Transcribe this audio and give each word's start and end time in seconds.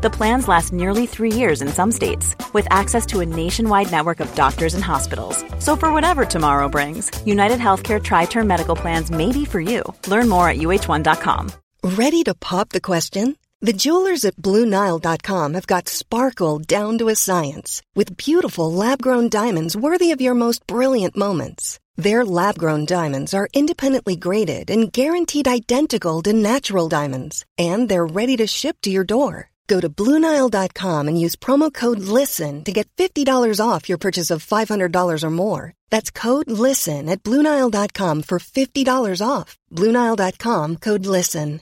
The 0.00 0.10
plans 0.10 0.46
last 0.46 0.72
nearly 0.72 1.06
three 1.06 1.32
years 1.32 1.60
in 1.60 1.66
some 1.70 1.90
states, 1.90 2.36
with 2.52 2.68
access 2.70 3.04
to 3.06 3.18
a 3.18 3.26
nationwide 3.26 3.90
network 3.90 4.20
of 4.20 4.32
doctors 4.36 4.74
and 4.74 4.84
hospitals. 4.84 5.44
So, 5.58 5.74
for 5.74 5.92
whatever 5.92 6.24
tomorrow 6.24 6.68
brings, 6.68 7.10
United 7.26 7.58
Healthcare 7.58 8.00
Tri 8.00 8.26
Term 8.26 8.46
Medical 8.46 8.76
Plans 8.76 9.10
may 9.10 9.32
be 9.32 9.44
for 9.44 9.60
you. 9.60 9.82
Learn 10.06 10.28
more 10.28 10.48
at 10.48 10.58
uh1.com. 10.58 11.50
Ready 11.82 12.22
to 12.22 12.34
pop 12.34 12.68
the 12.68 12.80
question? 12.80 13.36
The 13.60 13.72
jewelers 13.72 14.24
at 14.24 14.36
Bluenile.com 14.36 15.54
have 15.54 15.66
got 15.66 15.88
sparkle 15.88 16.60
down 16.60 16.98
to 16.98 17.08
a 17.08 17.16
science 17.16 17.82
with 17.96 18.16
beautiful 18.16 18.72
lab 18.72 19.02
grown 19.02 19.28
diamonds 19.28 19.76
worthy 19.76 20.12
of 20.12 20.20
your 20.20 20.34
most 20.34 20.64
brilliant 20.68 21.16
moments. 21.16 21.80
Their 21.96 22.24
lab 22.24 22.56
grown 22.56 22.84
diamonds 22.86 23.34
are 23.34 23.48
independently 23.52 24.14
graded 24.14 24.70
and 24.70 24.92
guaranteed 24.92 25.48
identical 25.48 26.22
to 26.22 26.32
natural 26.32 26.88
diamonds, 26.88 27.44
and 27.58 27.88
they're 27.88 28.06
ready 28.06 28.36
to 28.36 28.46
ship 28.46 28.76
to 28.82 28.90
your 28.90 29.02
door. 29.02 29.50
Go 29.68 29.80
to 29.80 29.88
Bluenile.com 29.88 31.08
and 31.08 31.20
use 31.20 31.36
promo 31.36 31.72
code 31.72 32.00
LISTEN 32.00 32.64
to 32.64 32.72
get 32.72 32.88
$50 32.96 33.60
off 33.60 33.88
your 33.88 33.98
purchase 33.98 34.30
of 34.30 34.44
$500 34.44 35.22
or 35.22 35.30
more. 35.30 35.74
That's 35.90 36.10
code 36.10 36.50
LISTEN 36.50 37.08
at 37.08 37.22
Bluenile.com 37.22 38.22
for 38.22 38.38
$50 38.38 39.26
off. 39.26 39.58
Bluenile.com 39.70 40.76
code 40.76 41.06
LISTEN. 41.06 41.60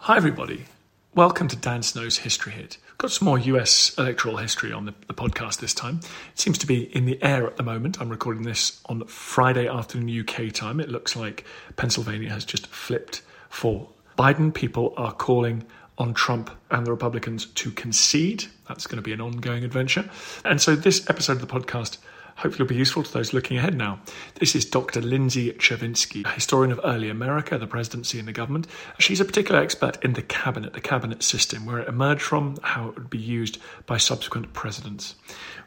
Hi, 0.00 0.16
everybody. 0.16 0.66
Welcome 1.14 1.48
to 1.48 1.56
Dan 1.56 1.82
Snow's 1.82 2.18
History 2.18 2.52
Hit. 2.52 2.76
Got 2.98 3.10
some 3.10 3.24
more 3.24 3.38
US 3.38 3.94
electoral 3.98 4.36
history 4.36 4.72
on 4.72 4.84
the, 4.84 4.94
the, 5.06 5.14
podcast 5.14 5.58
this 5.60 5.74
time. 5.74 6.00
It 6.32 6.38
seems 6.38 6.58
to 6.58 6.66
be 6.66 6.94
in 6.94 7.06
the 7.06 7.20
air 7.22 7.46
at 7.46 7.56
the 7.56 7.62
moment. 7.62 8.00
I'm 8.00 8.10
recording 8.10 8.42
this 8.42 8.80
on 8.86 9.04
Friday 9.06 9.66
afternoon 9.66 10.20
UK 10.20 10.52
time. 10.52 10.78
It 10.78 10.90
looks 10.90 11.16
like 11.16 11.44
Pennsylvania 11.76 12.30
has 12.30 12.44
just 12.44 12.66
flipped 12.68 13.22
for 13.48 13.88
Biden. 14.16 14.52
People 14.52 14.94
are 14.96 15.12
calling 15.12 15.64
on 15.98 16.14
Trump 16.14 16.50
and 16.70 16.86
the 16.86 16.90
Republicans 16.90 17.46
to 17.46 17.70
concede. 17.70 18.46
That's 18.68 18.86
going 18.86 18.96
to 18.96 19.02
be 19.02 19.12
an 19.12 19.20
ongoing 19.20 19.64
adventure. 19.64 20.08
And 20.44 20.60
so 20.60 20.76
this 20.76 21.08
episode 21.08 21.40
of 21.40 21.40
the 21.40 21.46
podcast 21.46 21.98
hopefully 22.36 22.64
will 22.64 22.68
be 22.68 22.76
useful 22.76 23.02
to 23.02 23.12
those 23.12 23.32
looking 23.32 23.56
ahead 23.56 23.74
now. 23.74 23.98
This 24.34 24.54
is 24.54 24.64
Dr. 24.64 25.00
Lindsay 25.00 25.52
Chervinsky, 25.52 26.24
a 26.26 26.30
historian 26.30 26.70
of 26.70 26.80
early 26.84 27.08
America, 27.08 27.56
the 27.56 27.66
presidency, 27.66 28.18
and 28.18 28.28
the 28.28 28.32
government. 28.32 28.66
She's 28.98 29.20
a 29.20 29.24
particular 29.24 29.60
expert 29.60 30.02
in 30.04 30.12
the 30.12 30.22
cabinet, 30.22 30.74
the 30.74 30.80
cabinet 30.80 31.22
system, 31.22 31.64
where 31.64 31.78
it 31.78 31.88
emerged 31.88 32.22
from, 32.22 32.58
how 32.62 32.88
it 32.90 32.94
would 32.96 33.10
be 33.10 33.18
used 33.18 33.58
by 33.86 33.96
subsequent 33.96 34.52
presidents. 34.52 35.14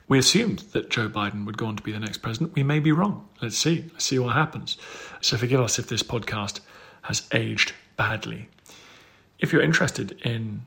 We 0.08 0.20
assumed 0.20 0.60
that 0.74 0.90
Joe 0.90 1.10
Biden 1.10 1.46
would 1.46 1.58
go 1.58 1.66
on 1.66 1.76
to 1.76 1.84
be 1.84 1.92
the 1.92 2.00
next 2.00 2.20
president. 2.20 2.56
We 2.56 2.64
may 2.64 2.80
be 2.80 2.92
wrong. 2.92 3.28
Let's 3.42 3.58
see. 3.58 3.86
Let's 3.92 4.06
see 4.06 4.20
what 4.20 4.36
happens. 4.36 4.78
So 5.22 5.38
forgive 5.38 5.62
us 5.62 5.80
if 5.80 5.88
this 5.88 6.04
podcast 6.04 6.60
has 7.04 7.28
aged 7.34 7.74
badly. 8.00 8.48
If 9.40 9.52
you're 9.52 9.62
interested 9.62 10.14
in 10.24 10.62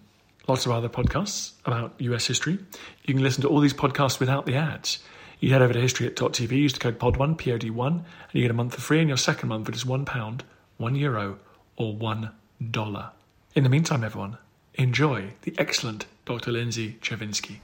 lots 0.46 0.66
of 0.66 0.72
other 0.72 0.90
podcasts 0.90 1.52
about 1.64 1.94
US 1.98 2.26
history, 2.26 2.58
you 3.04 3.14
can 3.14 3.22
listen 3.22 3.40
to 3.40 3.48
all 3.48 3.60
these 3.60 3.72
podcasts 3.72 4.20
without 4.20 4.44
the 4.44 4.54
ads. 4.54 4.98
You 5.40 5.50
head 5.50 5.62
over 5.62 5.72
to 5.72 5.80
history.tv, 5.80 6.52
use 6.52 6.74
the 6.74 6.78
code 6.78 6.98
POD1, 6.98 7.38
POD1, 7.38 7.86
and 7.88 8.04
you 8.32 8.42
get 8.42 8.50
a 8.50 8.54
month 8.54 8.74
for 8.74 8.82
free, 8.82 9.00
and 9.00 9.08
your 9.08 9.16
second 9.16 9.48
month 9.48 9.66
it 9.70 9.74
is 9.74 9.84
£1, 9.84 10.04
£1 10.78 11.00
euro, 11.00 11.38
or 11.76 11.94
$1. 11.94 13.10
In 13.54 13.62
the 13.64 13.70
meantime, 13.70 14.04
everyone, 14.04 14.36
enjoy 14.74 15.32
the 15.42 15.54
excellent 15.56 16.04
Dr. 16.26 16.52
Lindsay 16.52 16.98
Chervinsky. 17.00 17.60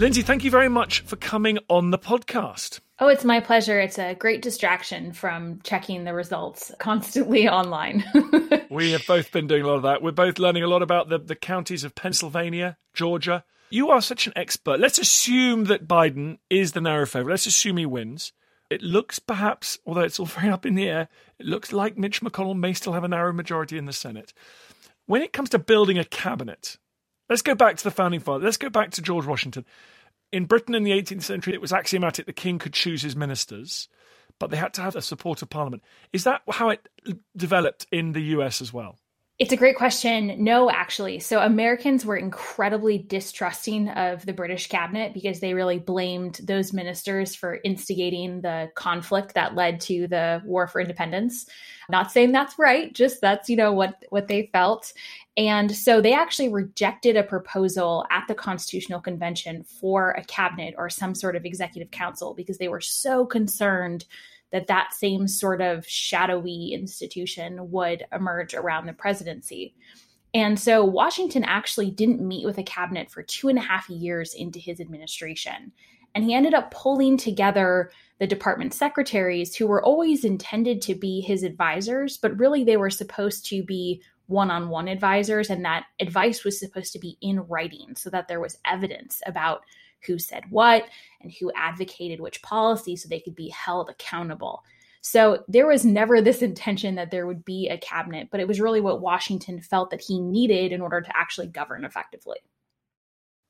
Lindsay, 0.00 0.22
thank 0.22 0.44
you 0.44 0.50
very 0.50 0.70
much 0.70 1.00
for 1.00 1.16
coming 1.16 1.58
on 1.68 1.90
the 1.90 1.98
podcast. 1.98 2.80
Oh, 3.00 3.08
it's 3.08 3.22
my 3.22 3.38
pleasure. 3.38 3.78
It's 3.78 3.98
a 3.98 4.14
great 4.14 4.40
distraction 4.40 5.12
from 5.12 5.60
checking 5.62 6.04
the 6.04 6.14
results 6.14 6.72
constantly 6.78 7.46
online. 7.50 8.02
we 8.70 8.92
have 8.92 9.06
both 9.06 9.30
been 9.30 9.46
doing 9.46 9.62
a 9.62 9.66
lot 9.66 9.74
of 9.74 9.82
that. 9.82 10.02
We're 10.02 10.12
both 10.12 10.38
learning 10.38 10.62
a 10.62 10.68
lot 10.68 10.80
about 10.80 11.10
the, 11.10 11.18
the 11.18 11.36
counties 11.36 11.84
of 11.84 11.94
Pennsylvania, 11.94 12.78
Georgia. 12.94 13.44
You 13.68 13.90
are 13.90 14.00
such 14.00 14.26
an 14.26 14.32
expert. 14.36 14.80
Let's 14.80 14.98
assume 14.98 15.64
that 15.64 15.86
Biden 15.86 16.38
is 16.48 16.72
the 16.72 16.80
narrow 16.80 17.04
favorite. 17.04 17.32
Let's 17.32 17.44
assume 17.44 17.76
he 17.76 17.84
wins. 17.84 18.32
It 18.70 18.80
looks 18.80 19.18
perhaps, 19.18 19.78
although 19.84 20.00
it's 20.00 20.18
all 20.18 20.24
very 20.40 20.48
up 20.48 20.64
in 20.64 20.76
the 20.76 20.88
air, 20.88 21.08
it 21.38 21.44
looks 21.44 21.74
like 21.74 21.98
Mitch 21.98 22.22
McConnell 22.22 22.58
may 22.58 22.72
still 22.72 22.94
have 22.94 23.04
a 23.04 23.08
narrow 23.08 23.34
majority 23.34 23.76
in 23.76 23.84
the 23.84 23.92
Senate. 23.92 24.32
When 25.04 25.20
it 25.20 25.34
comes 25.34 25.50
to 25.50 25.58
building 25.58 25.98
a 25.98 26.06
cabinet, 26.06 26.78
let's 27.30 27.42
go 27.42 27.54
back 27.54 27.78
to 27.78 27.84
the 27.84 27.90
founding 27.90 28.20
father. 28.20 28.44
Let's 28.44 28.58
go 28.58 28.68
back 28.68 28.90
to 28.92 29.02
George 29.02 29.24
Washington 29.24 29.64
in 30.32 30.44
Britain 30.44 30.74
in 30.74 30.84
the 30.84 30.92
18th 30.92 31.22
century, 31.22 31.54
it 31.54 31.60
was 31.60 31.72
axiomatic 31.72 32.26
the 32.26 32.32
king 32.32 32.58
could 32.58 32.72
choose 32.72 33.02
his 33.02 33.16
ministers, 33.16 33.88
but 34.38 34.50
they 34.50 34.56
had 34.56 34.72
to 34.74 34.82
have 34.82 34.92
the 34.92 35.02
support 35.02 35.42
of 35.42 35.50
parliament. 35.50 35.82
Is 36.12 36.24
that 36.24 36.42
how 36.50 36.70
it 36.70 36.88
developed 37.36 37.86
in 37.90 38.12
the 38.12 38.20
US 38.20 38.60
as 38.60 38.72
well? 38.72 38.98
It's 39.40 39.54
a 39.54 39.56
great 39.56 39.76
question. 39.76 40.34
No, 40.44 40.70
actually. 40.70 41.18
So 41.18 41.40
Americans 41.40 42.04
were 42.04 42.18
incredibly 42.18 42.98
distrusting 42.98 43.88
of 43.88 44.26
the 44.26 44.34
British 44.34 44.66
cabinet 44.66 45.14
because 45.14 45.40
they 45.40 45.54
really 45.54 45.78
blamed 45.78 46.42
those 46.44 46.74
ministers 46.74 47.34
for 47.34 47.58
instigating 47.64 48.42
the 48.42 48.70
conflict 48.74 49.32
that 49.32 49.54
led 49.54 49.80
to 49.80 50.06
the 50.08 50.42
War 50.44 50.66
for 50.66 50.78
Independence. 50.78 51.46
Not 51.88 52.12
saying 52.12 52.32
that's 52.32 52.58
right, 52.58 52.92
just 52.92 53.22
that's, 53.22 53.48
you 53.48 53.56
know, 53.56 53.72
what 53.72 54.04
what 54.10 54.28
they 54.28 54.50
felt. 54.52 54.92
And 55.38 55.74
so 55.74 56.02
they 56.02 56.12
actually 56.12 56.50
rejected 56.50 57.16
a 57.16 57.22
proposal 57.22 58.04
at 58.10 58.28
the 58.28 58.34
Constitutional 58.34 59.00
Convention 59.00 59.64
for 59.64 60.10
a 60.10 60.24
cabinet 60.24 60.74
or 60.76 60.90
some 60.90 61.14
sort 61.14 61.34
of 61.34 61.46
executive 61.46 61.90
council 61.90 62.34
because 62.34 62.58
they 62.58 62.68
were 62.68 62.82
so 62.82 63.24
concerned 63.24 64.04
that 64.52 64.66
that 64.66 64.92
same 64.92 65.28
sort 65.28 65.60
of 65.60 65.86
shadowy 65.86 66.72
institution 66.72 67.70
would 67.70 68.04
emerge 68.12 68.54
around 68.54 68.86
the 68.86 68.92
presidency. 68.92 69.74
And 70.32 70.58
so 70.58 70.84
Washington 70.84 71.44
actually 71.44 71.90
didn't 71.90 72.26
meet 72.26 72.46
with 72.46 72.58
a 72.58 72.62
cabinet 72.62 73.10
for 73.10 73.22
two 73.22 73.48
and 73.48 73.58
a 73.58 73.62
half 73.62 73.88
years 73.88 74.34
into 74.34 74.58
his 74.58 74.80
administration. 74.80 75.72
And 76.14 76.24
he 76.24 76.34
ended 76.34 76.54
up 76.54 76.72
pulling 76.72 77.16
together 77.16 77.90
the 78.18 78.26
department 78.26 78.74
secretaries 78.74 79.54
who 79.54 79.66
were 79.66 79.82
always 79.82 80.24
intended 80.24 80.82
to 80.82 80.94
be 80.94 81.20
his 81.20 81.42
advisors, 81.42 82.16
but 82.16 82.38
really 82.38 82.64
they 82.64 82.76
were 82.76 82.90
supposed 82.90 83.46
to 83.46 83.62
be 83.62 84.02
one 84.26 84.50
on 84.50 84.68
one 84.68 84.88
advisors. 84.88 85.50
And 85.50 85.64
that 85.64 85.86
advice 86.00 86.44
was 86.44 86.58
supposed 86.58 86.92
to 86.92 86.98
be 86.98 87.16
in 87.20 87.40
writing 87.40 87.96
so 87.96 88.10
that 88.10 88.28
there 88.28 88.40
was 88.40 88.58
evidence 88.64 89.22
about 89.26 89.62
who 90.06 90.18
said 90.18 90.44
what 90.50 90.84
and 91.20 91.32
who 91.32 91.52
advocated 91.54 92.20
which 92.20 92.42
policy 92.42 92.96
so 92.96 93.08
they 93.08 93.20
could 93.20 93.34
be 93.34 93.48
held 93.48 93.90
accountable. 93.90 94.62
So 95.02 95.44
there 95.48 95.66
was 95.66 95.84
never 95.84 96.20
this 96.20 96.42
intention 96.42 96.96
that 96.96 97.10
there 97.10 97.26
would 97.26 97.44
be 97.44 97.68
a 97.68 97.78
cabinet, 97.78 98.28
but 98.30 98.40
it 98.40 98.48
was 98.48 98.60
really 98.60 98.80
what 98.80 99.00
Washington 99.00 99.60
felt 99.60 99.90
that 99.90 100.02
he 100.02 100.20
needed 100.20 100.72
in 100.72 100.80
order 100.80 101.00
to 101.00 101.16
actually 101.16 101.48
govern 101.48 101.84
effectively. 101.84 102.38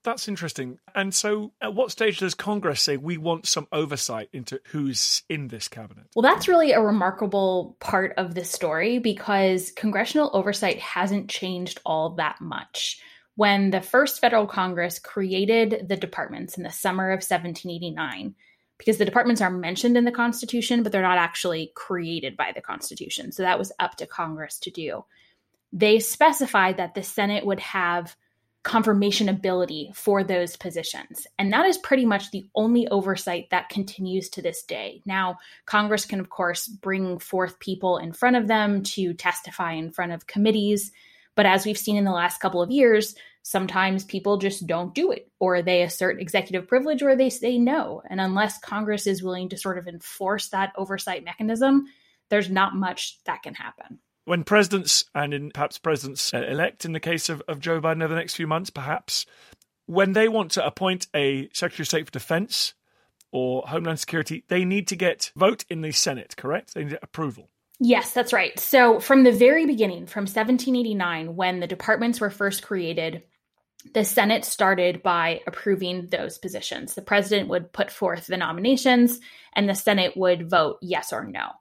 That's 0.02 0.28
interesting. 0.28 0.78
And 0.94 1.14
so, 1.14 1.52
at 1.60 1.74
what 1.74 1.90
stage 1.90 2.20
does 2.20 2.34
Congress 2.34 2.80
say 2.80 2.96
we 2.96 3.18
want 3.18 3.46
some 3.46 3.68
oversight 3.70 4.30
into 4.32 4.58
who's 4.68 5.22
in 5.28 5.48
this 5.48 5.68
cabinet? 5.68 6.06
Well, 6.16 6.22
that's 6.22 6.48
really 6.48 6.72
a 6.72 6.80
remarkable 6.80 7.76
part 7.80 8.14
of 8.16 8.34
this 8.34 8.50
story 8.50 8.98
because 8.98 9.72
congressional 9.72 10.30
oversight 10.32 10.78
hasn't 10.78 11.28
changed 11.28 11.80
all 11.84 12.10
that 12.14 12.40
much 12.40 13.02
when 13.36 13.70
the 13.70 13.80
first 13.80 14.20
federal 14.20 14.46
Congress 14.46 14.98
created 14.98 15.86
the 15.88 15.96
departments 15.96 16.56
in 16.56 16.62
the 16.62 16.70
summer 16.70 17.10
of 17.10 17.18
1789, 17.18 18.34
because 18.78 18.98
the 18.98 19.04
departments 19.04 19.42
are 19.42 19.50
mentioned 19.50 19.96
in 19.96 20.04
the 20.04 20.10
Constitution, 20.10 20.82
but 20.82 20.90
they're 20.90 21.02
not 21.02 21.18
actually 21.18 21.70
created 21.74 22.36
by 22.36 22.52
the 22.54 22.62
Constitution. 22.62 23.30
So 23.30 23.42
that 23.42 23.58
was 23.58 23.72
up 23.78 23.96
to 23.96 24.06
Congress 24.06 24.58
to 24.60 24.70
do. 24.70 25.04
They 25.72 26.00
specified 26.00 26.78
that 26.78 26.94
the 26.94 27.02
Senate 27.02 27.44
would 27.44 27.60
have 27.60 28.16
confirmation 28.62 29.28
ability 29.28 29.90
for 29.94 30.22
those 30.22 30.56
positions. 30.56 31.26
And 31.38 31.52
that 31.52 31.64
is 31.64 31.78
pretty 31.78 32.04
much 32.04 32.30
the 32.30 32.46
only 32.54 32.86
oversight 32.88 33.48
that 33.50 33.70
continues 33.70 34.28
to 34.30 34.42
this 34.42 34.62
day. 34.62 35.02
Now, 35.06 35.38
Congress 35.64 36.04
can, 36.04 36.20
of 36.20 36.28
course, 36.28 36.66
bring 36.66 37.18
forth 37.18 37.58
people 37.58 37.96
in 37.96 38.12
front 38.12 38.36
of 38.36 38.48
them 38.48 38.82
to 38.82 39.14
testify 39.14 39.72
in 39.72 39.90
front 39.90 40.12
of 40.12 40.26
committees. 40.26 40.92
But 41.36 41.46
as 41.46 41.64
we've 41.64 41.78
seen 41.78 41.96
in 41.96 42.04
the 42.04 42.12
last 42.12 42.40
couple 42.40 42.62
of 42.62 42.70
years, 42.70 43.14
sometimes 43.42 44.04
people 44.04 44.36
just 44.36 44.66
don't 44.66 44.94
do 44.94 45.10
it 45.10 45.30
or 45.38 45.62
they 45.62 45.82
assert 45.82 46.20
executive 46.20 46.68
privilege 46.68 47.02
or 47.02 47.16
they 47.16 47.30
say 47.30 47.58
no. 47.58 48.02
And 48.08 48.20
unless 48.20 48.58
Congress 48.58 49.06
is 49.06 49.22
willing 49.22 49.48
to 49.50 49.56
sort 49.56 49.78
of 49.78 49.88
enforce 49.88 50.48
that 50.48 50.72
oversight 50.76 51.24
mechanism, 51.24 51.86
there's 52.28 52.50
not 52.50 52.74
much 52.74 53.18
that 53.24 53.42
can 53.42 53.54
happen. 53.54 53.98
When 54.24 54.44
presidents 54.44 55.06
and 55.14 55.32
in 55.32 55.50
perhaps 55.50 55.78
presidents 55.78 56.32
uh, 56.34 56.44
elect, 56.48 56.84
in 56.84 56.92
the 56.92 57.00
case 57.00 57.28
of, 57.28 57.42
of 57.48 57.60
Joe 57.60 57.80
Biden 57.80 58.02
over 58.02 58.14
the 58.14 58.20
next 58.20 58.34
few 58.34 58.46
months, 58.46 58.70
perhaps, 58.70 59.26
when 59.86 60.12
they 60.12 60.28
want 60.28 60.52
to 60.52 60.64
appoint 60.64 61.08
a 61.14 61.48
Secretary 61.52 61.82
of 61.82 61.88
State 61.88 62.06
for 62.06 62.12
Defense, 62.12 62.74
or 63.32 63.62
Homeland 63.66 64.00
Security, 64.00 64.44
they 64.48 64.64
need 64.64 64.88
to 64.88 64.96
get 64.96 65.32
vote 65.36 65.64
in 65.68 65.82
the 65.82 65.92
Senate, 65.92 66.36
correct? 66.36 66.74
They 66.74 66.84
need 66.84 66.98
approval. 67.02 67.50
Yes, 67.82 68.12
that's 68.12 68.34
right. 68.34 68.58
So, 68.60 69.00
from 69.00 69.24
the 69.24 69.32
very 69.32 69.64
beginning, 69.64 70.06
from 70.06 70.22
1789, 70.22 71.34
when 71.34 71.60
the 71.60 71.66
departments 71.66 72.20
were 72.20 72.28
first 72.28 72.62
created, 72.62 73.22
the 73.94 74.04
Senate 74.04 74.44
started 74.44 75.02
by 75.02 75.40
approving 75.46 76.08
those 76.08 76.36
positions. 76.36 76.94
The 76.94 77.00
president 77.00 77.48
would 77.48 77.72
put 77.72 77.90
forth 77.90 78.26
the 78.26 78.36
nominations, 78.36 79.18
and 79.54 79.66
the 79.66 79.74
Senate 79.74 80.14
would 80.14 80.50
vote 80.50 80.76
yes 80.82 81.10
or 81.10 81.24
no. 81.24 81.52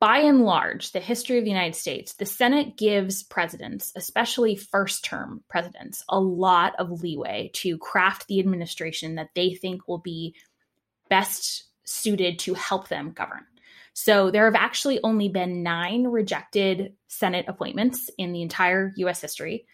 By 0.00 0.18
and 0.18 0.44
large, 0.44 0.90
the 0.90 0.98
history 0.98 1.38
of 1.38 1.44
the 1.44 1.52
United 1.52 1.76
States, 1.76 2.14
the 2.14 2.26
Senate 2.26 2.76
gives 2.76 3.22
presidents, 3.22 3.92
especially 3.94 4.56
first 4.56 5.04
term 5.04 5.44
presidents, 5.48 6.02
a 6.08 6.18
lot 6.18 6.74
of 6.80 7.00
leeway 7.00 7.52
to 7.54 7.78
craft 7.78 8.26
the 8.26 8.40
administration 8.40 9.14
that 9.14 9.30
they 9.36 9.54
think 9.54 9.86
will 9.86 9.98
be 9.98 10.34
best 11.08 11.64
suited 11.84 12.40
to 12.40 12.54
help 12.54 12.88
them 12.88 13.12
govern. 13.12 13.46
So 13.94 14.30
there 14.30 14.44
have 14.44 14.56
actually 14.56 15.00
only 15.02 15.28
been 15.28 15.62
nine 15.62 16.04
rejected 16.08 16.94
Senate 17.08 17.46
appointments 17.48 18.10
in 18.18 18.32
the 18.32 18.42
entire 18.42 18.92
US 18.96 19.20
history. 19.20 19.66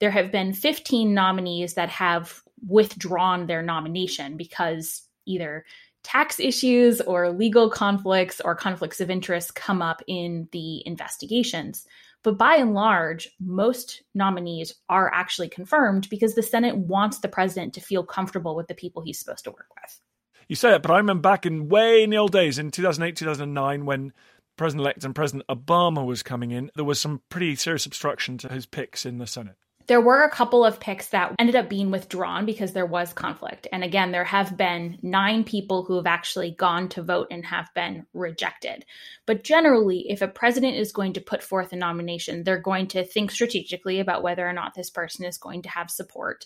There 0.00 0.10
have 0.10 0.32
been 0.32 0.54
15 0.54 1.12
nominees 1.12 1.74
that 1.74 1.90
have 1.90 2.42
withdrawn 2.66 3.46
their 3.46 3.62
nomination 3.62 4.36
because 4.36 5.02
either 5.26 5.64
tax 6.02 6.40
issues 6.40 7.00
or 7.02 7.30
legal 7.30 7.68
conflicts 7.68 8.40
or 8.40 8.54
conflicts 8.54 9.00
of 9.00 9.10
interest 9.10 9.54
come 9.54 9.82
up 9.82 10.02
in 10.06 10.48
the 10.52 10.82
investigations. 10.86 11.86
But 12.22 12.38
by 12.38 12.54
and 12.56 12.74
large, 12.74 13.28
most 13.38 14.02
nominees 14.14 14.74
are 14.88 15.12
actually 15.12 15.48
confirmed 15.50 16.08
because 16.08 16.34
the 16.34 16.42
Senate 16.42 16.76
wants 16.76 17.18
the 17.18 17.28
president 17.28 17.74
to 17.74 17.80
feel 17.80 18.02
comfortable 18.02 18.56
with 18.56 18.66
the 18.66 18.74
people 18.74 19.02
he's 19.02 19.18
supposed 19.18 19.44
to 19.44 19.50
work 19.50 19.68
with. 19.80 20.00
You 20.48 20.56
say 20.56 20.74
it, 20.74 20.82
but 20.82 20.90
I 20.90 20.96
remember 20.96 21.20
back 21.20 21.44
in 21.44 21.68
way 21.68 22.02
in 22.02 22.10
the 22.10 22.16
old 22.16 22.32
days, 22.32 22.58
in 22.58 22.70
2008, 22.70 23.16
2009, 23.16 23.84
when 23.84 24.12
President 24.56 24.80
elect 24.80 25.04
and 25.04 25.14
President 25.14 25.46
Obama 25.48 26.04
was 26.04 26.22
coming 26.22 26.50
in, 26.50 26.70
there 26.74 26.86
was 26.86 26.98
some 26.98 27.20
pretty 27.28 27.54
serious 27.54 27.84
obstruction 27.84 28.38
to 28.38 28.48
his 28.48 28.64
picks 28.64 29.04
in 29.04 29.18
the 29.18 29.26
Senate. 29.26 29.56
There 29.88 30.00
were 30.00 30.22
a 30.22 30.30
couple 30.30 30.66
of 30.66 30.80
picks 30.80 31.08
that 31.08 31.34
ended 31.38 31.56
up 31.56 31.70
being 31.70 31.90
withdrawn 31.90 32.44
because 32.44 32.72
there 32.72 32.84
was 32.84 33.14
conflict. 33.14 33.66
And 33.72 33.82
again, 33.82 34.10
there 34.10 34.24
have 34.24 34.54
been 34.54 34.98
nine 35.02 35.44
people 35.44 35.84
who 35.84 35.96
have 35.96 36.06
actually 36.06 36.50
gone 36.50 36.90
to 36.90 37.02
vote 37.02 37.28
and 37.30 37.44
have 37.46 37.70
been 37.74 38.04
rejected. 38.12 38.84
But 39.26 39.44
generally, 39.44 40.10
if 40.10 40.20
a 40.20 40.28
president 40.28 40.76
is 40.76 40.92
going 40.92 41.14
to 41.14 41.22
put 41.22 41.42
forth 41.42 41.72
a 41.72 41.76
nomination, 41.76 42.44
they're 42.44 42.60
going 42.60 42.88
to 42.88 43.04
think 43.04 43.30
strategically 43.30 44.00
about 44.00 44.22
whether 44.22 44.46
or 44.46 44.52
not 44.52 44.74
this 44.74 44.90
person 44.90 45.24
is 45.24 45.38
going 45.38 45.62
to 45.62 45.70
have 45.70 45.90
support. 45.90 46.44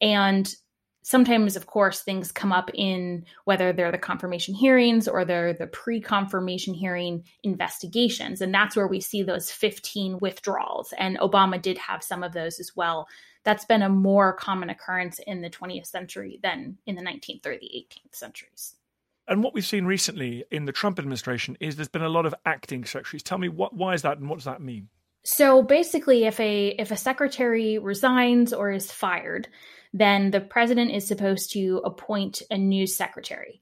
And 0.00 0.50
sometimes 1.08 1.56
of 1.56 1.66
course 1.66 2.02
things 2.02 2.30
come 2.30 2.52
up 2.52 2.70
in 2.74 3.24
whether 3.44 3.72
they're 3.72 3.90
the 3.90 3.96
confirmation 3.96 4.54
hearings 4.54 5.08
or 5.08 5.24
they're 5.24 5.54
the 5.54 5.66
pre-confirmation 5.66 6.74
hearing 6.74 7.24
investigations 7.42 8.42
and 8.42 8.52
that's 8.52 8.76
where 8.76 8.86
we 8.86 9.00
see 9.00 9.22
those 9.22 9.50
15 9.50 10.18
withdrawals 10.18 10.92
and 10.98 11.18
obama 11.18 11.60
did 11.60 11.78
have 11.78 12.02
some 12.02 12.22
of 12.22 12.32
those 12.32 12.60
as 12.60 12.76
well 12.76 13.08
that's 13.42 13.64
been 13.64 13.80
a 13.80 13.88
more 13.88 14.34
common 14.34 14.68
occurrence 14.68 15.18
in 15.26 15.40
the 15.40 15.48
20th 15.48 15.86
century 15.86 16.38
than 16.42 16.76
in 16.84 16.94
the 16.94 17.02
19th 17.02 17.46
or 17.46 17.56
the 17.56 17.70
18th 17.74 18.14
centuries 18.14 18.74
and 19.26 19.42
what 19.42 19.54
we've 19.54 19.64
seen 19.64 19.86
recently 19.86 20.44
in 20.50 20.64
the 20.64 20.72
Trump 20.72 20.98
administration 20.98 21.56
is 21.60 21.76
there's 21.76 21.88
been 21.88 22.00
a 22.00 22.08
lot 22.08 22.24
of 22.24 22.34
acting 22.46 22.86
secretaries. 22.86 23.22
Tell 23.22 23.36
me 23.36 23.50
what 23.50 23.74
why 23.74 23.92
is 23.92 24.00
that 24.00 24.16
and 24.16 24.26
what 24.26 24.36
does 24.36 24.46
that 24.46 24.62
mean? 24.62 24.88
So 25.22 25.62
basically 25.62 26.24
if 26.24 26.40
a 26.40 26.68
if 26.68 26.90
a 26.90 26.96
secretary 26.96 27.76
resigns 27.76 28.54
or 28.54 28.70
is 28.70 28.90
fired, 28.90 29.46
then 29.92 30.30
the 30.30 30.40
president 30.40 30.90
is 30.90 31.06
supposed 31.06 31.52
to 31.52 31.80
appoint 31.84 32.42
a 32.50 32.58
new 32.58 32.86
secretary. 32.86 33.60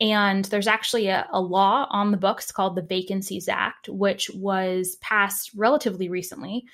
And 0.00 0.44
there's 0.46 0.66
actually 0.66 1.08
a, 1.08 1.26
a, 1.32 1.40
law 1.40 1.86
on 1.90 2.10
the 2.10 2.16
books 2.16 2.50
called 2.50 2.74
the 2.74 2.82
Vacancies 2.82 3.48
Act, 3.48 3.88
which 3.88 4.28
was 4.34 4.96
passed 5.00 5.52
relatively 5.54 6.08
recently 6.08 6.64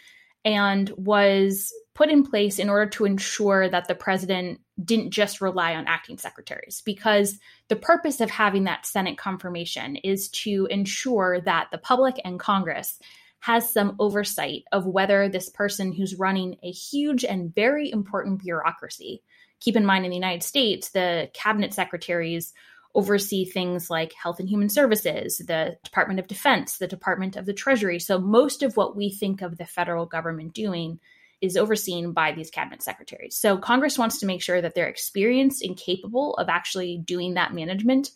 and 0.45 0.91
was 0.97 1.73
put 1.95 2.09
in 2.09 2.25
place 2.25 2.59
in 2.59 2.71
order 2.71 2.89
to 2.89 3.05
ensure 3.05 3.69
that 3.69 3.89
the 3.89 3.95
president 3.95 4.61
didn't 4.83 5.11
just 5.11 5.43
rely 5.43 5.75
on 5.75 5.87
acting 5.87 6.17
secretaries. 6.17 6.81
Because 6.81 7.39
the 7.69 7.77
purpose 7.77 8.23
of 8.23 8.31
having 8.31 8.65
that 8.65 8.87
Senate 8.87 9.19
confirmation 9.19 9.97
is 9.97 10.31
to 10.31 10.67
ensure 10.71 11.41
that 11.43 11.69
the 11.71 11.79
public 11.79 12.19
and 12.25 12.41
Congress 12.41 12.99
has 13.41 13.73
some 13.73 13.97
oversight 13.99 14.65
of 14.71 14.87
whether 14.87 15.29
this 15.29 15.49
person 15.49 15.93
who's 15.93 16.15
running 16.15 16.57
a 16.63 16.71
huge 16.71 17.25
and 17.25 17.55
very 17.55 17.91
important 17.91 18.43
bureaucracy, 18.43 19.23
keep 19.61 19.77
in 19.77 19.85
mind 19.85 20.05
in 20.05 20.11
the 20.11 20.17
United 20.17 20.43
States, 20.43 20.91
the 20.91 21.31
cabinet 21.35 21.75
secretaries 21.75 22.53
oversee 22.95 23.45
things 23.45 23.89
like 23.89 24.13
health 24.13 24.41
and 24.41 24.49
human 24.49 24.69
services, 24.69 25.39
the 25.39 25.77
Department 25.85 26.19
of 26.19 26.27
Defense, 26.27 26.79
the 26.79 26.89
Department 26.89 27.37
of 27.37 27.47
the 27.47 27.53
Treasury. 27.53 27.99
So 27.99 28.19
most 28.19 28.63
of 28.63 28.77
what 28.77 28.97
we 28.97 29.11
think 29.11 29.43
of 29.43 29.59
the 29.59 29.65
federal 29.65 30.07
government 30.07 30.55
doing 30.55 30.99
is 31.41 31.57
overseen 31.57 32.13
by 32.13 32.33
these 32.33 32.51
cabinet 32.51 32.83
secretaries. 32.83 33.37
So 33.37 33.57
Congress 33.57 33.97
wants 33.97 34.19
to 34.19 34.27
make 34.27 34.43
sure 34.43 34.61
that 34.61 34.75
they're 34.75 34.89
experienced 34.89 35.63
and 35.65 35.77
capable 35.77 36.35
of 36.35 36.49
actually 36.49 36.99
doing 36.99 37.35
that 37.35 37.55
management, 37.55 38.11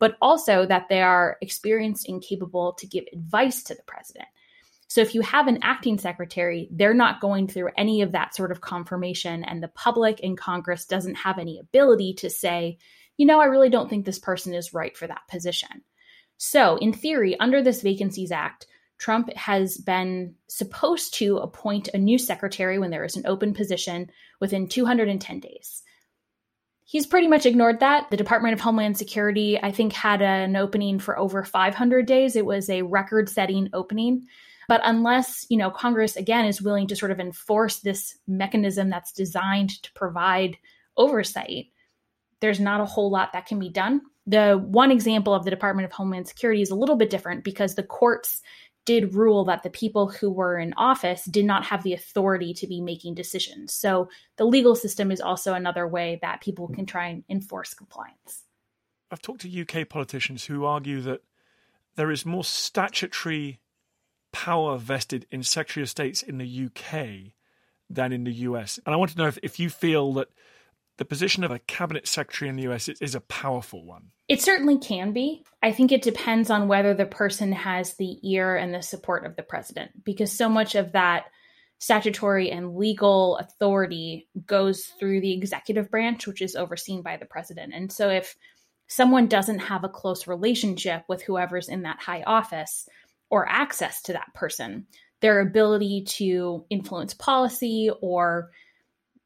but 0.00 0.16
also 0.20 0.66
that 0.66 0.88
they 0.88 1.02
are 1.02 1.36
experienced 1.40 2.08
and 2.08 2.22
capable 2.22 2.72
to 2.78 2.86
give 2.86 3.04
advice 3.12 3.62
to 3.64 3.74
the 3.74 3.82
president. 3.86 4.26
So 4.94 5.00
if 5.00 5.12
you 5.12 5.22
have 5.22 5.48
an 5.48 5.58
acting 5.60 5.98
secretary, 5.98 6.68
they're 6.70 6.94
not 6.94 7.20
going 7.20 7.48
through 7.48 7.70
any 7.76 8.02
of 8.02 8.12
that 8.12 8.32
sort 8.32 8.52
of 8.52 8.60
confirmation, 8.60 9.42
and 9.42 9.60
the 9.60 9.66
public 9.66 10.20
and 10.22 10.38
Congress 10.38 10.84
doesn't 10.84 11.16
have 11.16 11.40
any 11.40 11.58
ability 11.58 12.14
to 12.18 12.30
say, 12.30 12.78
you 13.16 13.26
know, 13.26 13.40
I 13.40 13.46
really 13.46 13.70
don't 13.70 13.90
think 13.90 14.04
this 14.04 14.20
person 14.20 14.54
is 14.54 14.72
right 14.72 14.96
for 14.96 15.08
that 15.08 15.26
position. 15.28 15.82
So, 16.36 16.76
in 16.76 16.92
theory, 16.92 17.36
under 17.40 17.60
this 17.60 17.82
Vacancies 17.82 18.30
Act, 18.30 18.68
Trump 18.96 19.32
has 19.34 19.76
been 19.78 20.36
supposed 20.46 21.14
to 21.14 21.38
appoint 21.38 21.88
a 21.92 21.98
new 21.98 22.16
secretary 22.16 22.78
when 22.78 22.92
there 22.92 23.04
is 23.04 23.16
an 23.16 23.26
open 23.26 23.52
position 23.52 24.12
within 24.40 24.68
210 24.68 25.40
days. 25.40 25.82
He's 26.84 27.08
pretty 27.08 27.26
much 27.26 27.46
ignored 27.46 27.80
that. 27.80 28.12
The 28.12 28.16
Department 28.16 28.54
of 28.54 28.60
Homeland 28.60 28.96
Security, 28.96 29.60
I 29.60 29.72
think, 29.72 29.92
had 29.92 30.22
an 30.22 30.54
opening 30.54 31.00
for 31.00 31.18
over 31.18 31.42
500 31.42 32.06
days. 32.06 32.36
It 32.36 32.46
was 32.46 32.70
a 32.70 32.82
record 32.82 33.28
setting 33.28 33.70
opening. 33.72 34.28
But 34.68 34.80
unless, 34.84 35.46
you 35.48 35.56
know, 35.56 35.70
Congress 35.70 36.16
again 36.16 36.44
is 36.44 36.62
willing 36.62 36.86
to 36.88 36.96
sort 36.96 37.12
of 37.12 37.20
enforce 37.20 37.78
this 37.80 38.16
mechanism 38.26 38.90
that's 38.90 39.12
designed 39.12 39.82
to 39.82 39.92
provide 39.92 40.56
oversight, 40.96 41.66
there's 42.40 42.60
not 42.60 42.80
a 42.80 42.86
whole 42.86 43.10
lot 43.10 43.32
that 43.32 43.46
can 43.46 43.58
be 43.58 43.68
done. 43.68 44.02
The 44.26 44.54
one 44.54 44.90
example 44.90 45.34
of 45.34 45.44
the 45.44 45.50
Department 45.50 45.86
of 45.86 45.92
Homeland 45.92 46.28
Security 46.28 46.62
is 46.62 46.70
a 46.70 46.74
little 46.74 46.96
bit 46.96 47.10
different 47.10 47.44
because 47.44 47.74
the 47.74 47.82
courts 47.82 48.40
did 48.84 49.14
rule 49.14 49.44
that 49.44 49.62
the 49.62 49.70
people 49.70 50.08
who 50.08 50.30
were 50.30 50.58
in 50.58 50.74
office 50.76 51.24
did 51.24 51.44
not 51.44 51.64
have 51.64 51.82
the 51.82 51.94
authority 51.94 52.52
to 52.52 52.66
be 52.66 52.80
making 52.80 53.14
decisions. 53.14 53.72
So 53.72 54.08
the 54.36 54.44
legal 54.44 54.74
system 54.74 55.10
is 55.10 55.20
also 55.20 55.54
another 55.54 55.88
way 55.88 56.18
that 56.20 56.42
people 56.42 56.68
can 56.68 56.84
try 56.84 57.08
and 57.08 57.24
enforce 57.28 57.72
compliance. 57.72 58.44
I've 59.10 59.22
talked 59.22 59.42
to 59.42 59.60
UK 59.60 59.88
politicians 59.88 60.44
who 60.44 60.64
argue 60.64 61.00
that 61.02 61.22
there 61.96 62.10
is 62.10 62.26
more 62.26 62.44
statutory 62.44 63.60
power 64.34 64.76
vested 64.76 65.26
in 65.30 65.44
Secretary 65.44 65.84
of 65.84 65.88
States 65.88 66.20
in 66.20 66.38
the 66.38 66.66
UK 66.66 67.32
than 67.88 68.12
in 68.12 68.24
the 68.24 68.32
US. 68.32 68.80
And 68.84 68.92
I 68.92 68.98
want 68.98 69.12
to 69.12 69.16
know 69.16 69.28
if, 69.28 69.38
if 69.44 69.60
you 69.60 69.70
feel 69.70 70.12
that 70.14 70.26
the 70.98 71.04
position 71.04 71.44
of 71.44 71.52
a 71.52 71.60
cabinet 71.60 72.08
secretary 72.08 72.48
in 72.48 72.56
the 72.56 72.68
US 72.72 72.88
is, 72.88 73.00
is, 73.00 73.14
a 73.14 73.20
powerful 73.20 73.84
one. 73.84 74.10
It 74.28 74.42
certainly 74.42 74.76
can 74.78 75.12
be. 75.12 75.44
I 75.62 75.70
think 75.70 75.92
it 75.92 76.02
depends 76.02 76.50
on 76.50 76.66
whether 76.66 76.94
the 76.94 77.06
person 77.06 77.52
has 77.52 77.94
the 77.94 78.18
ear 78.28 78.56
and 78.56 78.74
the 78.74 78.82
support 78.82 79.24
of 79.24 79.36
the 79.36 79.42
president, 79.44 80.04
because 80.04 80.32
so 80.32 80.48
much 80.48 80.74
of 80.74 80.92
that 80.92 81.26
statutory 81.78 82.50
and 82.50 82.76
legal 82.76 83.36
authority 83.36 84.28
goes 84.46 84.86
through 84.98 85.20
the 85.20 85.32
executive 85.32 85.90
branch, 85.90 86.26
which 86.26 86.42
is 86.42 86.56
overseen 86.56 87.02
by 87.02 87.16
the 87.16 87.26
president. 87.26 87.72
And 87.72 87.92
so 87.92 88.08
if 88.08 88.36
someone 88.88 89.28
doesn't 89.28 89.58
have 89.60 89.84
a 89.84 89.88
close 89.88 90.26
relationship 90.26 91.04
with 91.08 91.22
whoever's 91.22 91.68
in 91.68 91.82
that 91.82 92.00
high 92.00 92.22
office, 92.22 92.88
or 93.30 93.48
access 93.48 94.02
to 94.02 94.12
that 94.12 94.32
person. 94.34 94.86
Their 95.20 95.40
ability 95.40 96.04
to 96.18 96.64
influence 96.70 97.14
policy 97.14 97.90
or 98.00 98.50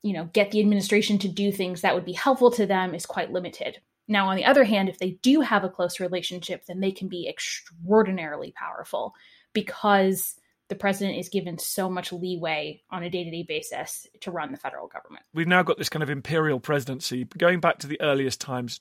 you 0.03 0.13
know 0.13 0.29
get 0.33 0.51
the 0.51 0.61
administration 0.61 1.19
to 1.19 1.29
do 1.29 1.51
things 1.51 1.81
that 1.81 1.95
would 1.95 2.05
be 2.05 2.13
helpful 2.13 2.51
to 2.53 2.67
them 2.67 2.95
is 2.95 3.07
quite 3.07 3.33
limited. 3.33 3.79
Now 4.07 4.29
on 4.29 4.37
the 4.37 4.45
other 4.45 4.65
hand, 4.65 4.89
if 4.89 4.99
they 4.99 5.19
do 5.23 5.41
have 5.41 5.65
a 5.65 5.69
close 5.69 6.01
relationship, 6.01 6.65
then 6.67 6.81
they 6.81 6.93
can 6.93 7.09
be 7.09 7.29
extraordinarily 7.29 8.53
powerful 8.53 9.15
because 9.53 10.37
the 10.69 10.75
president 10.75 11.19
is 11.19 11.31
given 11.31 11.59
so 11.59 11.89
much 11.89 12.13
leeway 12.13 12.83
on 12.91 13.03
a 13.03 13.11
day-to-day 13.11 13.43
basis 13.43 14.07
to 14.21 14.31
run 14.31 14.53
the 14.53 14.59
federal 14.59 14.87
government. 14.87 15.25
We've 15.33 15.49
now 15.49 15.63
got 15.63 15.79
this 15.79 15.89
kind 15.89 16.03
of 16.03 16.11
imperial 16.11 16.61
presidency. 16.61 17.25
Going 17.25 17.61
back 17.61 17.79
to 17.79 17.87
the 17.87 18.01
earliest 18.01 18.41
times, 18.41 18.81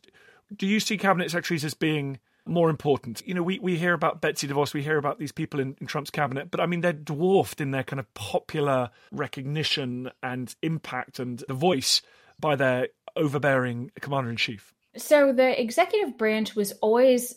do 0.55 0.67
you 0.67 0.79
see 0.79 0.97
cabinet 0.97 1.31
secretaries 1.31 1.63
as 1.65 1.73
being 1.73 2.19
more 2.49 2.69
important. 2.69 3.21
You 3.25 3.33
know, 3.33 3.43
we, 3.43 3.59
we 3.59 3.77
hear 3.77 3.93
about 3.93 4.21
Betsy 4.21 4.47
DeVos, 4.47 4.73
we 4.73 4.83
hear 4.83 4.97
about 4.97 5.19
these 5.19 5.31
people 5.31 5.59
in, 5.59 5.75
in 5.79 5.87
Trump's 5.87 6.09
cabinet, 6.09 6.51
but 6.51 6.59
I 6.59 6.65
mean, 6.65 6.81
they're 6.81 6.93
dwarfed 6.93 7.61
in 7.61 7.71
their 7.71 7.83
kind 7.83 7.99
of 7.99 8.13
popular 8.13 8.89
recognition 9.11 10.11
and 10.21 10.53
impact 10.61 11.19
and 11.19 11.43
the 11.47 11.53
voice 11.53 12.01
by 12.39 12.55
their 12.55 12.89
overbearing 13.15 13.91
commander 13.99 14.29
in 14.29 14.37
chief. 14.37 14.73
So 14.95 15.33
the 15.33 15.59
executive 15.59 16.17
branch 16.17 16.55
was 16.55 16.71
always 16.73 17.35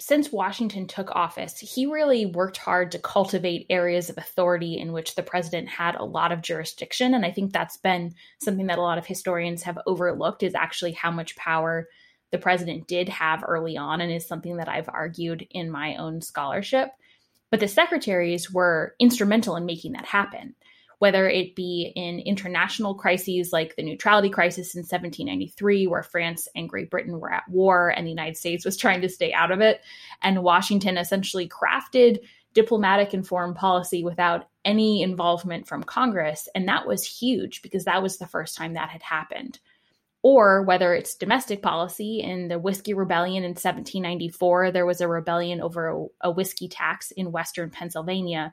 since 0.00 0.32
Washington 0.32 0.86
took 0.86 1.10
office, 1.10 1.58
he 1.58 1.84
really 1.84 2.24
worked 2.24 2.56
hard 2.56 2.92
to 2.92 2.98
cultivate 2.98 3.66
areas 3.68 4.08
of 4.08 4.16
authority 4.16 4.78
in 4.78 4.92
which 4.92 5.14
the 5.14 5.22
president 5.22 5.68
had 5.68 5.94
a 5.94 6.04
lot 6.04 6.32
of 6.32 6.40
jurisdiction. 6.40 7.12
And 7.12 7.24
I 7.24 7.30
think 7.30 7.52
that's 7.52 7.76
been 7.76 8.14
something 8.42 8.66
that 8.68 8.78
a 8.78 8.82
lot 8.82 8.96
of 8.96 9.04
historians 9.04 9.62
have 9.64 9.78
overlooked 9.86 10.42
is 10.42 10.54
actually 10.54 10.92
how 10.92 11.10
much 11.10 11.36
power 11.36 11.86
the 12.30 12.38
president 12.38 12.86
did 12.86 13.08
have 13.08 13.44
early 13.46 13.76
on, 13.76 14.00
and 14.00 14.12
is 14.12 14.26
something 14.26 14.56
that 14.56 14.68
I've 14.68 14.88
argued 14.88 15.46
in 15.50 15.70
my 15.70 15.96
own 15.96 16.20
scholarship. 16.22 16.90
But 17.50 17.60
the 17.60 17.68
secretaries 17.68 18.50
were 18.50 18.94
instrumental 19.00 19.56
in 19.56 19.66
making 19.66 19.92
that 19.92 20.06
happen 20.06 20.54
whether 21.00 21.26
it 21.26 21.56
be 21.56 21.90
in 21.96 22.18
international 22.18 22.94
crises 22.94 23.54
like 23.54 23.74
the 23.74 23.82
neutrality 23.82 24.28
crisis 24.28 24.74
in 24.74 24.80
1793, 24.80 25.86
where 25.86 26.02
France 26.02 26.46
and 26.54 26.68
Great 26.68 26.90
Britain 26.90 27.18
were 27.18 27.32
at 27.32 27.48
war 27.48 27.88
and 27.88 28.06
the 28.06 28.10
United 28.10 28.36
States 28.36 28.66
was 28.66 28.76
trying 28.76 29.00
to 29.00 29.08
stay 29.08 29.32
out 29.32 29.50
of 29.50 29.62
it. 29.62 29.80
And 30.22 30.42
Washington 30.42 30.98
essentially 30.98 31.48
crafted 31.48 32.18
diplomatic 32.52 33.14
and 33.14 33.26
foreign 33.26 33.54
policy 33.54 34.04
without 34.04 34.48
any 34.62 35.02
involvement 35.02 35.66
from 35.66 35.82
Congress. 35.82 36.50
And 36.54 36.68
that 36.68 36.86
was 36.86 37.02
huge 37.02 37.62
because 37.62 37.86
that 37.86 38.02
was 38.02 38.18
the 38.18 38.26
first 38.26 38.54
time 38.54 38.74
that 38.74 38.90
had 38.90 39.02
happened. 39.02 39.58
Or 40.22 40.62
whether 40.62 40.94
it's 40.94 41.14
domestic 41.14 41.62
policy 41.62 42.20
in 42.20 42.48
the 42.48 42.58
Whiskey 42.58 42.92
Rebellion 42.92 43.42
in 43.42 43.50
1794, 43.50 44.70
there 44.70 44.84
was 44.84 45.00
a 45.00 45.08
rebellion 45.08 45.62
over 45.62 45.88
a, 45.88 46.06
a 46.28 46.30
whiskey 46.30 46.68
tax 46.68 47.10
in 47.10 47.32
Western 47.32 47.70
Pennsylvania 47.70 48.52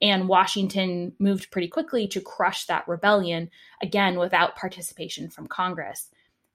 and 0.00 0.28
Washington 0.28 1.12
moved 1.18 1.50
pretty 1.50 1.68
quickly 1.68 2.06
to 2.08 2.20
crush 2.20 2.66
that 2.66 2.86
rebellion, 2.86 3.50
again, 3.82 4.18
without 4.18 4.56
participation 4.56 5.28
from 5.28 5.48
Congress. 5.48 6.08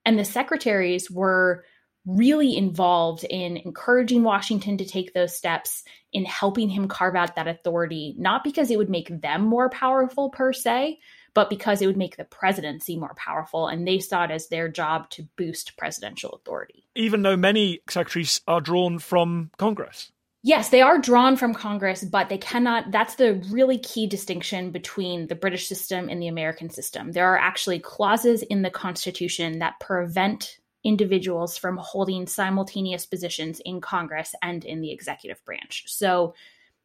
And 0.05 0.17
the 0.17 0.25
secretaries 0.25 1.12
were 1.12 1.65
really 2.05 2.58
involved 2.58 3.24
in 3.24 3.58
encouraging 3.58 4.24
Washington 4.24 4.77
to 4.77 4.86
take 4.86 5.13
those 5.13 5.36
steps, 5.36 5.84
in 6.12 6.25
helping 6.25 6.70
him 6.70 6.88
carve 6.88 7.15
out 7.15 7.36
that 7.36 7.48
authority, 7.48 8.13
not 8.17 8.43
because 8.43 8.70
it 8.70 8.77
would 8.77 8.89
make 8.89 9.22
them 9.22 9.41
more 9.41 9.70
powerful 9.70 10.29
per 10.29 10.51
se, 10.53 11.00
but 11.33 11.49
because 11.49 11.81
it 11.81 11.87
would 11.87 11.97
make 11.97 12.17
the 12.17 12.23
presidency 12.23 12.97
more 12.97 13.13
powerful. 13.15 13.67
And 13.67 13.87
they 13.87 13.99
saw 13.99 14.25
it 14.25 14.31
as 14.31 14.47
their 14.47 14.67
job 14.67 15.09
to 15.11 15.27
boost 15.35 15.77
presidential 15.77 16.31
authority. 16.31 16.85
Even 16.95 17.21
though 17.21 17.37
many 17.37 17.81
secretaries 17.89 18.41
are 18.47 18.61
drawn 18.61 18.99
from 18.99 19.51
Congress. 19.57 20.11
Yes, 20.45 20.69
they 20.69 20.81
are 20.81 20.99
drawn 20.99 21.37
from 21.37 21.53
Congress, 21.53 22.03
but 22.03 22.27
they 22.27 22.37
cannot. 22.37 22.91
That's 22.91 23.15
the 23.15 23.41
really 23.49 23.77
key 23.77 24.07
distinction 24.07 24.71
between 24.71 25.27
the 25.27 25.35
British 25.35 25.67
system 25.67 26.09
and 26.09 26.21
the 26.21 26.27
American 26.27 26.69
system. 26.69 27.13
There 27.13 27.27
are 27.27 27.37
actually 27.37 27.79
clauses 27.79 28.41
in 28.41 28.61
the 28.61 28.69
Constitution 28.69 29.59
that 29.59 29.79
prevent 29.79 30.57
individuals 30.83 31.57
from 31.57 31.77
holding 31.77 32.27
simultaneous 32.27 33.05
positions 33.05 33.61
in 33.63 33.79
Congress 33.79 34.35
and 34.41 34.65
in 34.65 34.81
the 34.81 34.91
executive 34.91 35.43
branch. 35.45 35.85
So 35.87 36.33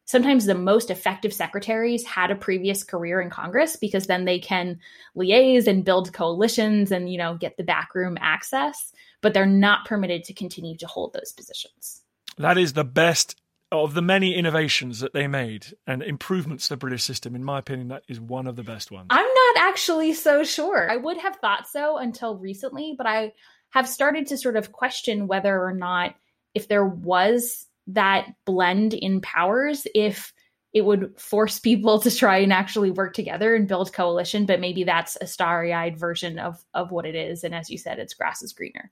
sometimes 0.09 0.45
the 0.47 0.55
most 0.55 0.89
effective 0.89 1.31
secretaries 1.31 2.03
had 2.03 2.31
a 2.31 2.35
previous 2.35 2.83
career 2.83 3.21
in 3.21 3.29
Congress 3.29 3.75
because 3.75 4.07
then 4.07 4.25
they 4.25 4.39
can 4.39 4.79
liaise 5.15 5.67
and 5.67 5.85
build 5.85 6.11
coalitions 6.11 6.91
and, 6.91 7.11
you 7.13 7.17
know, 7.19 7.35
get 7.35 7.57
the 7.57 7.63
backroom 7.63 8.17
access, 8.19 8.91
but 9.21 9.35
they're 9.35 9.45
not 9.45 9.85
permitted 9.85 10.23
to 10.23 10.33
continue 10.33 10.75
to 10.75 10.87
hold 10.87 11.13
those 11.13 11.31
positions. 11.31 12.01
That 12.39 12.57
is 12.57 12.73
the 12.73 12.83
best 12.83 13.39
of 13.71 13.93
the 13.93 14.01
many 14.01 14.33
innovations 14.33 15.01
that 15.01 15.13
they 15.13 15.27
made 15.27 15.67
and 15.85 16.01
improvements 16.01 16.69
to 16.69 16.73
the 16.73 16.77
British 16.77 17.03
system, 17.03 17.35
in 17.35 17.43
my 17.43 17.59
opinion, 17.59 17.89
that 17.89 18.01
is 18.07 18.19
one 18.19 18.47
of 18.47 18.55
the 18.55 18.63
best 18.63 18.89
ones. 18.89 19.09
I'm 19.11 19.27
not 19.27 19.57
actually 19.57 20.13
so 20.13 20.43
sure. 20.43 20.89
I 20.89 20.97
would 20.97 21.17
have 21.17 21.35
thought 21.35 21.67
so 21.67 21.99
until 21.99 22.35
recently, 22.35 22.95
but 22.97 23.05
I 23.05 23.33
have 23.69 23.87
started 23.87 24.25
to 24.27 24.39
sort 24.39 24.55
of 24.57 24.71
question 24.71 25.27
whether 25.27 25.63
or 25.63 25.71
not 25.71 26.15
if 26.55 26.67
there 26.67 26.83
was 26.83 27.67
that 27.93 28.27
blend 28.45 28.93
in 28.93 29.21
powers, 29.21 29.87
if 29.95 30.33
it 30.73 30.85
would 30.85 31.19
force 31.19 31.59
people 31.69 31.99
to 31.99 32.15
try 32.15 32.37
and 32.37 32.53
actually 32.53 32.91
work 32.91 33.13
together 33.13 33.55
and 33.55 33.67
build 33.67 33.93
coalition, 33.93 34.45
but 34.45 34.59
maybe 34.59 34.83
that's 34.83 35.17
a 35.21 35.27
starry-eyed 35.27 35.97
version 35.97 36.39
of 36.39 36.63
of 36.73 36.91
what 36.91 37.05
it 37.05 37.15
is. 37.15 37.43
And 37.43 37.53
as 37.53 37.69
you 37.69 37.77
said, 37.77 37.99
it's 37.99 38.13
grass 38.13 38.41
is 38.41 38.53
greener. 38.53 38.91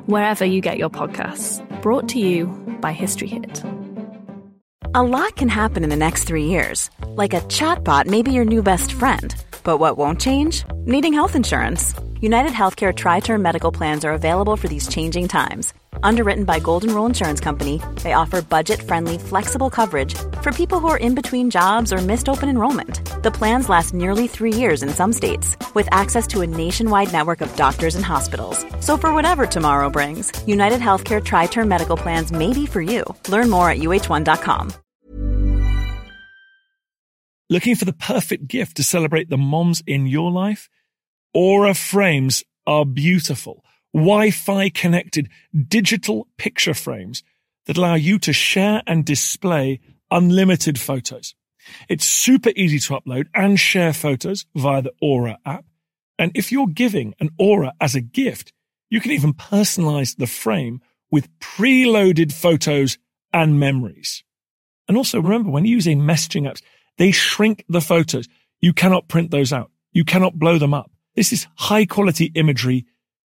wherever 0.11 0.45
you 0.45 0.59
get 0.61 0.77
your 0.77 0.89
podcasts. 0.89 1.61
Brought 1.81 2.09
to 2.09 2.19
you 2.19 2.47
by 2.81 2.91
History 2.91 3.27
Hit. 3.27 3.63
A 4.93 5.03
lot 5.03 5.37
can 5.37 5.47
happen 5.47 5.85
in 5.85 5.89
the 5.89 5.95
next 5.95 6.25
three 6.25 6.45
years. 6.45 6.89
Like 7.05 7.33
a 7.33 7.41
chatbot 7.41 8.07
may 8.07 8.21
be 8.21 8.33
your 8.33 8.45
new 8.45 8.61
best 8.61 8.91
friend. 8.91 9.33
But 9.63 9.77
what 9.77 9.97
won't 9.97 10.19
change? 10.19 10.65
Needing 10.85 11.13
health 11.13 11.35
insurance. 11.35 11.93
United 12.19 12.51
Healthcare 12.51 12.93
Tri 12.93 13.21
Term 13.21 13.41
Medical 13.41 13.71
Plans 13.71 14.03
are 14.03 14.11
available 14.11 14.57
for 14.57 14.67
these 14.67 14.89
changing 14.89 15.29
times. 15.29 15.73
Underwritten 16.03 16.45
by 16.45 16.59
Golden 16.59 16.93
Rule 16.93 17.05
Insurance 17.05 17.39
Company, 17.39 17.81
they 18.03 18.13
offer 18.13 18.41
budget 18.41 18.81
friendly, 18.81 19.17
flexible 19.17 19.69
coverage 19.69 20.15
for 20.41 20.51
people 20.51 20.79
who 20.79 20.87
are 20.87 20.97
in 20.97 21.15
between 21.15 21.49
jobs 21.49 21.93
or 21.93 21.97
missed 21.97 22.27
open 22.29 22.49
enrollment. 22.49 23.01
The 23.23 23.31
plans 23.31 23.69
last 23.69 23.93
nearly 23.93 24.27
three 24.27 24.53
years 24.53 24.83
in 24.83 24.89
some 24.89 25.13
states, 25.13 25.57
with 25.73 25.87
access 25.91 26.27
to 26.27 26.41
a 26.41 26.47
nationwide 26.47 27.13
network 27.13 27.41
of 27.41 27.55
doctors 27.55 27.95
and 27.95 28.05
hospitals. 28.05 28.65
So, 28.79 28.97
for 28.97 29.13
whatever 29.13 29.45
tomorrow 29.45 29.89
brings, 29.89 30.31
United 30.47 30.79
Healthcare 30.79 31.23
Tri 31.23 31.47
Term 31.47 31.67
Medical 31.67 31.97
Plans 31.97 32.31
may 32.31 32.53
be 32.53 32.65
for 32.65 32.81
you. 32.81 33.03
Learn 33.27 33.49
more 33.49 33.69
at 33.69 33.77
uh1.com. 33.77 34.73
Looking 37.49 37.75
for 37.75 37.83
the 37.83 37.93
perfect 37.93 38.47
gift 38.47 38.77
to 38.77 38.83
celebrate 38.83 39.29
the 39.29 39.37
moms 39.37 39.83
in 39.85 40.07
your 40.07 40.31
life? 40.31 40.69
Aura 41.33 41.73
frames 41.73 42.45
are 42.65 42.85
beautiful 42.85 43.63
Wi-Fi 43.93 44.69
connected 44.69 45.29
digital 45.67 46.27
picture 46.37 46.73
frames 46.73 47.23
that 47.65 47.77
allow 47.77 47.95
you 47.95 48.17
to 48.19 48.33
share 48.33 48.81
and 48.87 49.05
display 49.05 49.79
unlimited 50.09 50.79
photos. 50.79 51.35
It's 51.89 52.05
super 52.05 52.51
easy 52.55 52.79
to 52.79 52.99
upload 52.99 53.27
and 53.33 53.59
share 53.59 53.93
photos 53.93 54.45
via 54.55 54.81
the 54.81 54.93
Aura 55.01 55.37
app. 55.45 55.65
And 56.17 56.31
if 56.35 56.51
you're 56.51 56.67
giving 56.67 57.13
an 57.19 57.29
Aura 57.37 57.73
as 57.79 57.95
a 57.95 58.01
gift, 58.01 58.53
you 58.89 58.99
can 58.99 59.11
even 59.11 59.33
personalize 59.33 60.17
the 60.17 60.27
frame 60.27 60.81
with 61.09 61.29
preloaded 61.39 62.31
photos 62.31 62.97
and 63.33 63.59
memories. 63.59 64.23
And 64.87 64.97
also 64.97 65.21
remember 65.21 65.49
when 65.49 65.65
using 65.65 66.01
messaging 66.01 66.49
apps, 66.49 66.61
they 66.97 67.11
shrink 67.11 67.63
the 67.69 67.81
photos. 67.81 68.27
You 68.59 68.73
cannot 68.73 69.07
print 69.07 69.31
those 69.31 69.53
out. 69.53 69.71
You 69.93 70.03
cannot 70.03 70.39
blow 70.39 70.57
them 70.57 70.73
up. 70.73 70.91
This 71.15 71.33
is 71.33 71.47
high 71.55 71.85
quality 71.85 72.31
imagery 72.35 72.85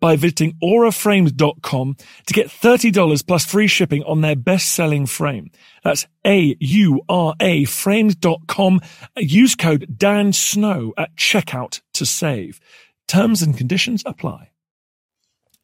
by 0.00 0.16
visiting 0.16 0.56
auraframes.com 0.62 1.96
to 2.26 2.34
get 2.34 2.48
$30 2.48 3.26
plus 3.26 3.44
free 3.44 3.66
shipping 3.66 4.02
on 4.04 4.20
their 4.20 4.36
best-selling 4.36 5.06
frame. 5.06 5.50
That's 5.82 6.06
A-U-R-A 6.26 7.64
frames.com. 7.64 8.80
Use 9.16 9.54
code 9.54 9.94
Dan 9.96 10.32
Snow 10.32 10.94
at 10.96 11.14
checkout 11.16 11.80
to 11.94 12.06
save. 12.06 12.60
Terms 13.06 13.42
and 13.42 13.56
conditions 13.56 14.02
apply. 14.06 14.50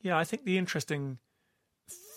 Yeah, 0.02 0.16
I 0.16 0.24
think 0.24 0.44
the 0.44 0.58
interesting 0.58 1.18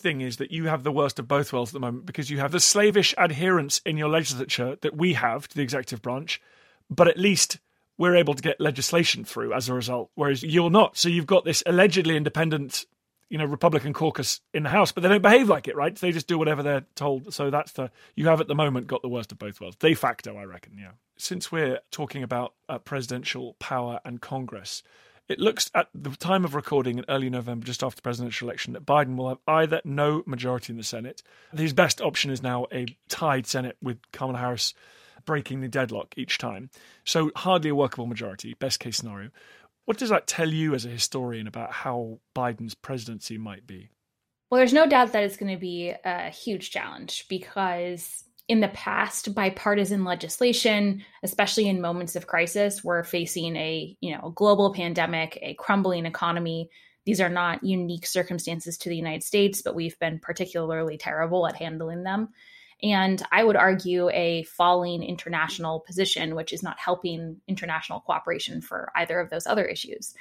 thing 0.04 0.22
is 0.22 0.38
that 0.38 0.52
you 0.52 0.68
have 0.68 0.84
the 0.84 0.92
worst 0.92 1.18
of 1.18 1.28
both 1.28 1.54
worlds 1.54 1.72
at 1.72 1.74
the 1.74 1.80
moment 1.80 2.06
because 2.06 2.30
you 2.30 2.40
have 2.40 2.52
the 2.52 2.60
slavish 2.60 3.16
adherence 3.18 3.82
in 3.86 3.98
your 3.98 4.10
legislature 4.10 4.78
that 4.82 4.96
we 4.96 5.14
have 5.14 5.48
to 5.48 5.56
the 5.56 5.64
executive 5.64 6.02
branch, 6.02 6.42
but 6.90 7.08
at 7.08 7.18
least 7.18 7.60
we're 7.98 8.16
able 8.16 8.34
to 8.34 8.42
get 8.42 8.60
legislation 8.60 9.24
through 9.24 9.54
as 9.54 9.70
a 9.70 9.74
result, 9.74 10.10
whereas 10.16 10.44
you're 10.44 10.70
not. 10.70 10.98
So 10.98 11.10
you've 11.10 11.28
got 11.28 11.46
this 11.46 11.64
allegedly 11.66 12.18
independent 12.18 12.86
you 13.34 13.40
know 13.40 13.46
Republican 13.46 13.94
caucus 13.94 14.42
in 14.54 14.62
the 14.62 14.70
House, 14.70 14.92
but 14.92 15.02
they 15.02 15.10
don't 15.10 15.24
behave 15.24 15.50
like 15.50 15.68
it, 15.68 15.76
right? 15.76 15.96
They 15.96 16.12
just 16.12 16.28
do 16.28 16.38
whatever 16.38 16.62
they're 16.62 16.86
told. 16.94 17.34
So 17.34 17.50
that's 17.50 17.72
the 17.72 17.90
you 18.16 18.28
have 18.28 18.40
at 18.40 18.48
the 18.48 18.54
moment 18.54 18.86
got 18.86 19.02
the 19.02 19.10
worst 19.10 19.32
of 19.32 19.40
both 19.40 19.60
worlds, 19.60 19.76
de 19.78 19.96
facto, 19.96 20.38
I 20.38 20.44
reckon. 20.44 20.78
Yeah. 20.80 20.92
Since 21.18 21.52
we're 21.52 21.80
talking 21.90 22.22
about 22.22 22.54
uh, 22.70 22.78
presidential 22.78 23.56
power 23.56 24.00
and 24.06 24.22
Congress, 24.22 24.84
it 25.28 25.40
looks 25.40 25.72
at 25.74 25.88
the 25.96 26.12
time 26.12 26.46
of 26.46 26.54
recording 26.54 27.00
in 27.00 27.06
early 27.10 27.30
November, 27.30 27.66
just 27.66 27.84
after 27.84 27.96
the 27.96 28.02
presidential 28.04 28.48
election, 28.48 28.74
that 28.74 28.86
Biden 28.86 29.16
will 29.16 29.30
have 29.30 29.40
either 29.48 29.82
no 29.84 30.22
majority 30.28 30.72
in 30.72 30.78
the 30.78 30.84
Senate. 30.84 31.24
His 31.56 31.74
best 31.74 32.02
option 32.02 32.30
is 32.30 32.44
now 32.44 32.68
a 32.72 32.86
tied 33.10 33.48
Senate 33.48 33.78
with 33.82 33.98
Kamala 34.12 34.38
Harris 34.38 34.76
breaking 35.26 35.62
the 35.62 35.68
deadlock 35.68 36.14
each 36.18 36.38
time. 36.38 36.70
So 37.06 37.32
hardly 37.36 37.70
a 37.70 37.76
workable 37.76 38.06
majority, 38.06 38.54
best 38.56 38.80
case 38.80 38.98
scenario. 38.98 39.30
What 39.86 39.98
does 39.98 40.10
that 40.10 40.28
tell 40.28 40.50
you 40.50 40.74
as 40.76 40.86
a 40.86 40.90
historian 40.90 41.48
about 41.48 41.72
how 41.72 42.20
Biden's 42.36 42.76
presidency 42.76 43.38
might 43.38 43.68
be? 43.68 43.90
Well, 44.50 44.60
there's 44.60 44.74
no 44.74 44.88
doubt 44.88 45.14
that 45.14 45.24
it's 45.24 45.38
going 45.38 45.54
to 45.54 45.60
be 45.60 45.94
a 46.06 46.30
huge 46.30 46.72
challenge 46.72 47.26
because 47.28 48.24
in 48.48 48.60
the 48.60 48.68
past, 48.68 49.34
bipartisan 49.34 50.04
legislation, 50.04 51.04
especially 51.24 51.68
in 51.68 51.82
moments 51.82 52.16
of 52.16 52.28
crisis, 52.28 52.84
we're 52.84 53.04
facing 53.04 53.56
a 53.56 53.98
you 54.00 54.16
know 54.16 54.32
global 54.36 54.74
pandemic, 54.74 55.40
a 55.42 55.56
crumbling 55.56 56.06
economy. 56.06 56.70
These 57.06 57.20
are 57.20 57.30
not 57.30 57.64
unique 57.64 58.06
circumstances 58.06 58.78
to 58.80 58.90
the 58.90 58.96
United 58.96 59.24
States, 59.24 59.62
but 59.62 59.76
we've 59.76 59.98
been 60.00 60.20
particularly 60.20 60.98
terrible 60.98 61.48
at 61.48 61.56
handling 61.56 62.04
them 62.04 62.30
and 62.84 63.24
I 63.32 63.46
would 63.46 63.56
argue 63.56 64.10
a 64.10 64.44
falling 64.44 65.04
international 65.04 65.80
position, 65.80 66.36
which 66.36 66.52
is 66.52 66.62
not 66.62 66.78
helping 66.78 67.38
international 67.48 68.02
cooperation 68.02 68.62
for 68.62 68.92
either 68.96 69.22
of 69.22 69.30
those 69.30 69.48
other 69.48 69.66
issues. 69.66 70.14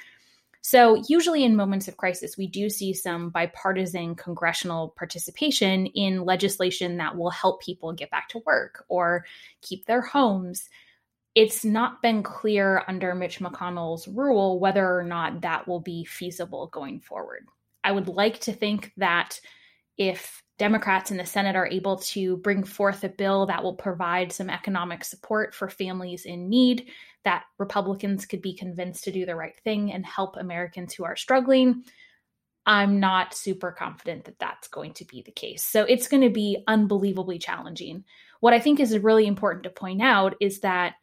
So, 0.61 1.03
usually 1.09 1.43
in 1.43 1.57
moments 1.57 1.89
of 1.89 1.97
crisis, 1.97 2.37
we 2.37 2.47
do 2.47 2.69
see 2.69 2.93
some 2.93 3.31
bipartisan 3.31 4.15
congressional 4.15 4.93
participation 4.97 5.87
in 5.87 6.23
legislation 6.23 6.97
that 6.97 7.17
will 7.17 7.31
help 7.31 7.61
people 7.61 7.91
get 7.91 8.09
back 8.09 8.29
to 8.29 8.41
work 8.45 8.85
or 8.87 9.25
keep 9.61 9.85
their 9.85 10.01
homes. 10.01 10.69
It's 11.35 11.65
not 11.65 12.01
been 12.01 12.23
clear 12.23 12.85
under 12.87 13.13
Mitch 13.13 13.39
McConnell's 13.39 14.07
rule 14.07 14.57
whether 14.57 14.97
or 14.97 15.03
not 15.03 15.41
that 15.41 15.67
will 15.67 15.81
be 15.81 16.05
feasible 16.05 16.67
going 16.67 17.01
forward. 17.01 17.45
I 17.83 17.91
would 17.91 18.07
like 18.07 18.39
to 18.41 18.53
think 18.53 18.93
that 18.95 19.41
if 19.97 20.42
Democrats 20.59 21.09
in 21.09 21.17
the 21.17 21.25
Senate 21.25 21.55
are 21.55 21.67
able 21.67 21.97
to 21.97 22.37
bring 22.37 22.63
forth 22.63 23.03
a 23.03 23.09
bill 23.09 23.47
that 23.47 23.63
will 23.63 23.75
provide 23.75 24.31
some 24.31 24.49
economic 24.49 25.03
support 25.03 25.55
for 25.55 25.67
families 25.67 26.25
in 26.25 26.47
need, 26.47 26.89
that 27.23 27.43
Republicans 27.57 28.25
could 28.25 28.41
be 28.41 28.53
convinced 28.53 29.03
to 29.05 29.11
do 29.11 29.25
the 29.25 29.35
right 29.35 29.59
thing 29.63 29.91
and 29.91 30.05
help 30.05 30.37
Americans 30.37 30.93
who 30.93 31.05
are 31.05 31.15
struggling. 31.15 31.83
I'm 32.65 32.99
not 32.99 33.33
super 33.33 33.71
confident 33.71 34.25
that 34.25 34.39
that's 34.39 34.67
going 34.67 34.93
to 34.93 35.05
be 35.05 35.21
the 35.21 35.31
case. 35.31 35.63
So 35.63 35.83
it's 35.83 36.07
going 36.07 36.23
to 36.23 36.29
be 36.29 36.63
unbelievably 36.67 37.39
challenging. 37.39 38.05
What 38.39 38.53
I 38.53 38.59
think 38.59 38.79
is 38.79 38.97
really 38.97 39.25
important 39.25 39.63
to 39.63 39.69
point 39.69 40.01
out 40.01 40.35
is 40.39 40.59
that 40.59 40.93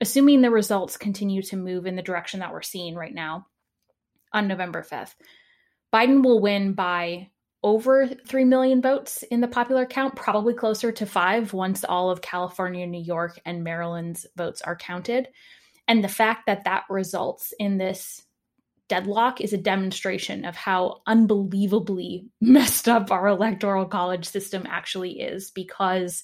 assuming 0.00 0.42
the 0.42 0.50
results 0.50 0.96
continue 0.96 1.42
to 1.42 1.56
move 1.56 1.86
in 1.86 1.96
the 1.96 2.02
direction 2.02 2.40
that 2.40 2.52
we're 2.52 2.62
seeing 2.62 2.94
right 2.94 3.14
now 3.14 3.46
on 4.32 4.48
November 4.48 4.82
5th, 4.82 5.14
Biden 5.94 6.22
will 6.22 6.40
win 6.40 6.72
by 6.74 7.30
over 7.66 8.06
3 8.06 8.44
million 8.44 8.80
votes 8.80 9.24
in 9.24 9.40
the 9.40 9.48
popular 9.48 9.84
count, 9.84 10.14
probably 10.14 10.54
closer 10.54 10.92
to 10.92 11.04
five 11.04 11.52
once 11.52 11.82
all 11.82 12.10
of 12.10 12.22
California, 12.22 12.86
New 12.86 13.02
York, 13.02 13.40
and 13.44 13.64
Maryland's 13.64 14.24
votes 14.36 14.62
are 14.62 14.76
counted. 14.76 15.26
And 15.88 16.02
the 16.02 16.08
fact 16.08 16.46
that 16.46 16.62
that 16.62 16.84
results 16.88 17.52
in 17.58 17.76
this 17.76 18.22
deadlock 18.88 19.40
is 19.40 19.52
a 19.52 19.58
demonstration 19.58 20.44
of 20.44 20.54
how 20.54 21.02
unbelievably 21.08 22.28
messed 22.40 22.88
up 22.88 23.10
our 23.10 23.26
electoral 23.26 23.84
college 23.84 24.26
system 24.26 24.62
actually 24.68 25.18
is 25.18 25.50
because 25.50 26.22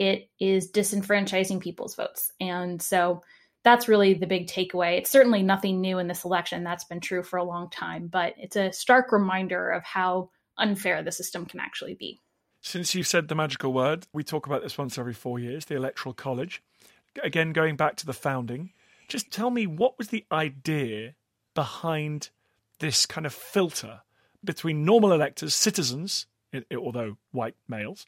it 0.00 0.28
is 0.40 0.72
disenfranchising 0.72 1.60
people's 1.60 1.94
votes. 1.94 2.32
And 2.40 2.82
so 2.82 3.22
that's 3.62 3.86
really 3.86 4.14
the 4.14 4.26
big 4.26 4.48
takeaway. 4.48 4.98
It's 4.98 5.10
certainly 5.10 5.44
nothing 5.44 5.80
new 5.80 6.00
in 6.00 6.08
this 6.08 6.24
election. 6.24 6.64
That's 6.64 6.82
been 6.82 6.98
true 6.98 7.22
for 7.22 7.36
a 7.36 7.44
long 7.44 7.70
time, 7.70 8.08
but 8.08 8.34
it's 8.36 8.56
a 8.56 8.72
stark 8.72 9.12
reminder 9.12 9.70
of 9.70 9.84
how 9.84 10.30
unfair 10.58 11.02
the 11.02 11.12
system 11.12 11.46
can 11.46 11.60
actually 11.60 11.94
be. 11.94 12.20
Since 12.60 12.94
you 12.94 13.02
said 13.02 13.28
the 13.28 13.34
magical 13.34 13.72
word, 13.72 14.06
we 14.12 14.22
talk 14.22 14.46
about 14.46 14.62
this 14.62 14.78
once 14.78 14.96
every 14.96 15.14
four 15.14 15.38
years 15.38 15.64
the 15.64 15.76
Electoral 15.76 16.14
College. 16.14 16.62
Again, 17.22 17.52
going 17.52 17.76
back 17.76 17.96
to 17.96 18.06
the 18.06 18.12
founding, 18.12 18.70
just 19.08 19.30
tell 19.30 19.50
me 19.50 19.66
what 19.66 19.98
was 19.98 20.08
the 20.08 20.24
idea 20.30 21.14
behind 21.54 22.30
this 22.78 23.04
kind 23.04 23.26
of 23.26 23.34
filter 23.34 24.02
between 24.44 24.84
normal 24.84 25.12
electors, 25.12 25.54
citizens, 25.54 26.26
although 26.76 27.16
white 27.30 27.56
males, 27.68 28.06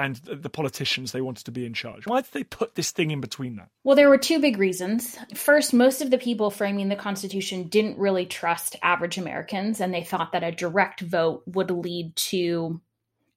and 0.00 0.16
the 0.16 0.50
politicians 0.50 1.12
they 1.12 1.20
wanted 1.20 1.44
to 1.44 1.50
be 1.50 1.66
in 1.66 1.74
charge. 1.74 2.06
Why 2.06 2.22
did 2.22 2.32
they 2.32 2.44
put 2.44 2.74
this 2.74 2.90
thing 2.90 3.10
in 3.10 3.20
between 3.20 3.56
that? 3.56 3.68
Well, 3.84 3.96
there 3.96 4.08
were 4.08 4.18
two 4.18 4.40
big 4.40 4.58
reasons. 4.58 5.18
First, 5.34 5.74
most 5.74 6.00
of 6.00 6.10
the 6.10 6.18
people 6.18 6.50
framing 6.50 6.88
the 6.88 6.96
Constitution 6.96 7.68
didn't 7.68 7.98
really 7.98 8.26
trust 8.26 8.76
average 8.82 9.18
Americans, 9.18 9.80
and 9.80 9.92
they 9.92 10.02
thought 10.02 10.32
that 10.32 10.42
a 10.42 10.52
direct 10.52 11.00
vote 11.00 11.42
would 11.46 11.70
lead 11.70 12.16
to 12.16 12.80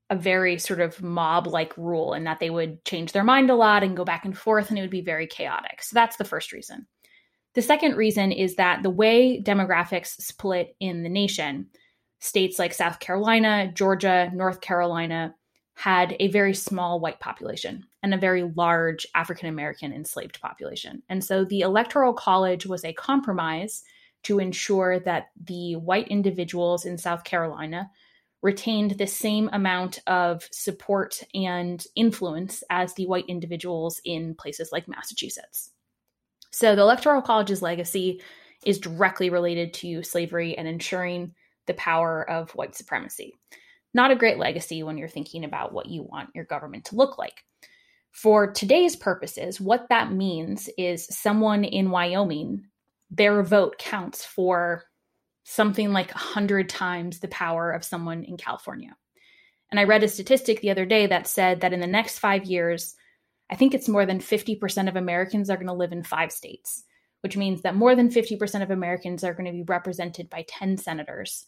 a 0.10 0.16
very 0.16 0.60
sort 0.60 0.80
of 0.80 1.02
mob 1.02 1.48
like 1.48 1.76
rule 1.78 2.14
and 2.14 2.28
that 2.28 2.40
they 2.40 2.50
would 2.50 2.84
change 2.86 3.12
their 3.12 3.24
mind 3.24 3.50
a 3.50 3.56
lot 3.56 3.84
and 3.84 3.98
go 3.98 4.06
back 4.06 4.26
and 4.26 4.38
forth, 4.38 4.70
and 4.70 4.78
it 4.78 4.82
would 4.82 4.90
be 4.90 5.02
very 5.02 5.28
chaotic. 5.28 5.82
So 5.82 5.94
that's 5.94 6.18
the 6.18 6.26
first 6.26 6.52
reason. 6.52 6.88
The 7.56 7.62
second 7.62 7.96
reason 7.96 8.32
is 8.32 8.56
that 8.56 8.84
the 8.84 8.90
way 8.90 9.42
demographics 9.42 10.20
split 10.22 10.76
in 10.80 11.04
the 11.04 11.10
nation, 11.10 11.68
states 12.20 12.58
like 12.58 12.74
South 12.74 13.00
Carolina, 13.00 13.72
Georgia, 13.74 14.32
North 14.34 14.62
Carolina, 14.62 15.36
had 15.76 16.16
a 16.20 16.28
very 16.30 16.54
small 16.54 17.00
white 17.00 17.20
population 17.20 17.86
and 18.04 18.14
a 18.14 18.18
very 18.18 18.44
large 18.56 19.08
African 19.16 19.50
American 19.50 19.92
enslaved 19.92 20.40
population. 20.40 21.02
And 21.10 21.24
so 21.24 21.46
the 21.46 21.62
Electoral 21.62 22.14
College 22.14 22.66
was 22.66 22.86
a 22.86 22.94
compromise 22.94 23.84
to 24.24 24.40
ensure 24.40 25.00
that 25.00 25.28
the 25.44 25.76
white 25.76 26.08
individuals 26.08 26.86
in 26.86 26.98
South 26.98 27.24
Carolina 27.24 27.90
retained 28.42 28.92
the 28.92 29.08
same 29.08 29.50
amount 29.54 30.00
of 30.06 30.48
support 30.52 31.22
and 31.34 31.86
influence 31.96 32.64
as 32.70 32.94
the 32.94 33.08
white 33.08 33.26
individuals 33.28 34.02
in 34.06 34.36
places 34.36 34.72
like 34.72 34.88
Massachusetts. 34.88 35.72
So 36.52 36.76
the 36.76 36.82
Electoral 36.82 37.22
College's 37.22 37.62
legacy 37.62 38.22
is 38.66 38.80
directly 38.80 39.30
related 39.30 39.74
to 39.74 40.04
slavery 40.04 40.58
and 40.58 40.68
ensuring 40.68 41.34
the 41.66 41.74
power 41.74 42.30
of 42.30 42.52
white 42.52 42.76
supremacy 42.76 43.34
not 43.94 44.12
a 44.12 44.16
great 44.16 44.38
legacy 44.38 44.84
when 44.84 44.98
you're 44.98 45.08
thinking 45.08 45.44
about 45.44 45.74
what 45.74 45.88
you 45.88 46.04
want 46.04 46.30
your 46.34 46.46
government 46.46 46.86
to 46.86 46.96
look 46.96 47.18
like. 47.18 47.44
For 48.12 48.52
today's 48.52 48.96
purposes, 48.96 49.60
what 49.60 49.88
that 49.90 50.12
means 50.12 50.70
is 50.78 51.08
someone 51.08 51.64
in 51.64 51.90
Wyoming, 51.90 52.66
their 53.10 53.42
vote 53.44 53.78
counts 53.80 54.24
for 54.24 54.84
something 55.44 55.92
like 55.92 56.10
100 56.10 56.70
times 56.70 57.20
the 57.20 57.28
power 57.28 57.72
of 57.72 57.84
someone 57.84 58.24
in 58.24 58.38
California. 58.38 58.96
And 59.72 59.80
I 59.80 59.86
read 59.86 60.04
a 60.04 60.08
statistic 60.08 60.62
the 60.62 60.70
other 60.70 60.86
day 60.86 61.08
that 61.08 61.28
said 61.28 61.62
that 61.62 61.74
in 61.74 61.80
the 61.80 61.88
next 61.88 62.20
five 62.20 62.46
years, 62.46 62.96
I 63.50 63.56
think 63.56 63.74
it's 63.74 63.90
more 63.90 64.06
than 64.06 64.20
50% 64.20 64.88
of 64.88 64.96
Americans 64.96 65.50
are 65.50 65.58
going 65.58 65.68
to 65.68 65.74
live 65.74 65.92
in 65.92 66.04
five 66.04 66.32
states, 66.32 66.84
which 67.22 67.36
means 67.36 67.64
that 67.64 67.76
more 67.76 67.96
than 67.96 68.10
50% 68.10 68.62
of 68.62 68.72
Americans 68.72 69.24
are 69.24 69.34
going 69.34 69.46
to 69.46 69.52
be 69.52 69.64
represented 69.64 70.30
by 70.30 70.46
10 70.48 70.78
senators 70.78 71.46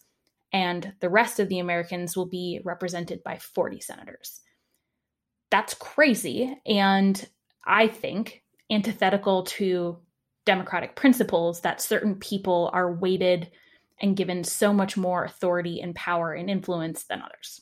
and 0.56 0.94
the 1.02 1.10
rest 1.10 1.41
of 1.41 1.50
the 1.50 1.60
Americans 1.60 2.15
will 2.15 2.28
be 2.28 2.62
represented 2.63 3.22
by 3.24 3.38
40 3.38 3.82
senators. 3.82 4.39
That's 5.52 5.74
crazy. 5.74 6.58
And 6.65 7.30
I 7.65 7.89
think 7.89 8.41
antithetical 8.72 9.44
to 9.44 9.98
democratic 10.46 10.96
principles 10.96 11.60
that 11.62 11.82
certain 11.82 12.15
people 12.15 12.70
are 12.72 12.89
weighted 12.89 13.52
and 14.02 14.15
given 14.15 14.46
so 14.46 14.72
much 14.72 14.96
more 14.96 15.26
authority 15.26 15.82
and 15.82 15.94
power 15.94 16.32
and 16.32 16.50
influence 16.50 17.04
than 17.04 17.22
others. 17.22 17.60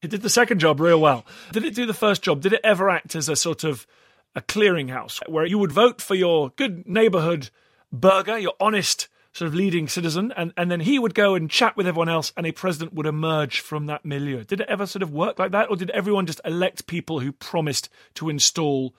It 0.00 0.08
did 0.08 0.22
the 0.22 0.30
second 0.30 0.60
job 0.60 0.80
real 0.80 0.98
well. 0.98 1.26
Did 1.52 1.66
it 1.66 1.74
do 1.74 1.84
the 1.84 1.92
first 1.92 2.22
job? 2.22 2.40
Did 2.40 2.54
it 2.54 2.62
ever 2.64 2.88
act 2.88 3.14
as 3.14 3.28
a 3.28 3.36
sort 3.36 3.64
of 3.64 3.86
a 4.34 4.40
clearinghouse 4.40 5.20
where 5.28 5.44
you 5.44 5.58
would 5.58 5.72
vote 5.72 6.00
for 6.00 6.14
your 6.14 6.54
good 6.56 6.88
neighborhood 6.88 7.50
burger, 7.92 8.38
your 8.38 8.54
honest 8.58 9.08
sort 9.32 9.48
of 9.48 9.54
leading 9.54 9.88
citizen, 9.88 10.32
and, 10.36 10.52
and 10.56 10.70
then 10.70 10.80
he 10.80 10.98
would 10.98 11.14
go 11.14 11.34
and 11.34 11.50
chat 11.50 11.76
with 11.76 11.86
everyone 11.86 12.08
else, 12.08 12.32
and 12.36 12.46
a 12.46 12.52
president 12.52 12.92
would 12.94 13.06
emerge 13.06 13.60
from 13.60 13.86
that 13.86 14.04
milieu. 14.04 14.44
Did 14.44 14.60
it 14.60 14.68
ever 14.68 14.86
sort 14.86 15.02
of 15.02 15.12
work 15.12 15.38
like 15.38 15.52
that, 15.52 15.70
or 15.70 15.76
did 15.76 15.90
everyone 15.90 16.26
just 16.26 16.40
elect 16.44 16.86
people 16.86 17.20
who 17.20 17.32
promised 17.32 17.88
to 18.14 18.28
install, 18.28 18.94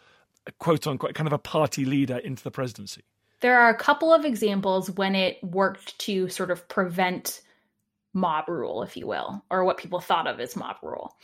a 0.48 0.52
quote 0.54 0.88
unquote, 0.88 1.16
kind 1.16 1.28
of 1.28 1.34
a 1.34 1.38
party 1.38 1.84
leader 1.84 2.18
into 2.18 2.44
the 2.44 2.52
presidency? 2.52 3.04
There 3.42 3.60
are 3.60 3.70
a 3.70 3.78
couple 3.78 4.14
of 4.14 4.24
examples 4.24 4.90
when 4.92 5.16
it 5.16 5.44
worked 5.44 5.98
to 6.00 6.30
sort 6.30 6.52
of 6.52 6.68
prevent 6.70 7.42
mob 8.14 8.48
rule, 8.48 8.84
if 8.84 8.96
you 8.96 9.08
will, 9.08 9.44
or 9.50 9.64
what 9.64 9.78
people 9.78 10.00
thought 10.00 10.28
of 10.28 10.40
as 10.40 10.56
mob 10.56 10.78
rule. 10.82 11.16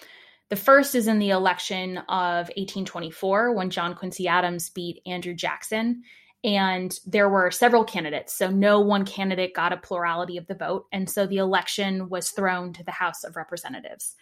The 0.49 0.55
first 0.55 0.95
is 0.95 1.07
in 1.07 1.19
the 1.19 1.31
election 1.31 1.97
of 1.97 2.47
1824 2.55 3.53
when 3.53 3.69
John 3.69 3.95
Quincy 3.95 4.27
Adams 4.27 4.69
beat 4.69 5.01
Andrew 5.05 5.33
Jackson 5.33 6.03
And 6.43 6.97
there 7.05 7.29
were 7.29 7.51
several 7.51 7.83
candidates. 7.83 8.33
So 8.33 8.49
no 8.49 8.79
one 8.79 9.05
candidate 9.05 9.53
got 9.53 9.73
a 9.73 9.77
plurality 9.77 10.37
of 10.37 10.47
the 10.47 10.55
vote. 10.55 10.85
And 10.91 11.09
so 11.09 11.25
the 11.25 11.37
election 11.37 12.09
was 12.09 12.29
thrown 12.29 12.73
to 12.73 12.83
the 12.83 12.91
House 12.91 13.23
of 13.23 13.35
Representatives. 13.35 14.15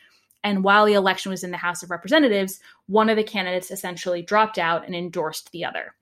And 0.43 0.63
while 0.63 0.85
the 0.85 0.93
election 0.93 1.31
was 1.31 1.43
in 1.43 1.51
the 1.51 1.57
House 1.57 1.83
of 1.83 1.89
Representatives, 1.89 2.59
one 2.87 3.09
of 3.09 3.17
the 3.17 3.23
candidates 3.23 3.71
essentially 3.71 4.21
dropped 4.21 4.57
out 4.57 4.85
and 4.85 4.95
endorsed 4.95 5.51
the 5.51 5.65
other. 5.65 5.95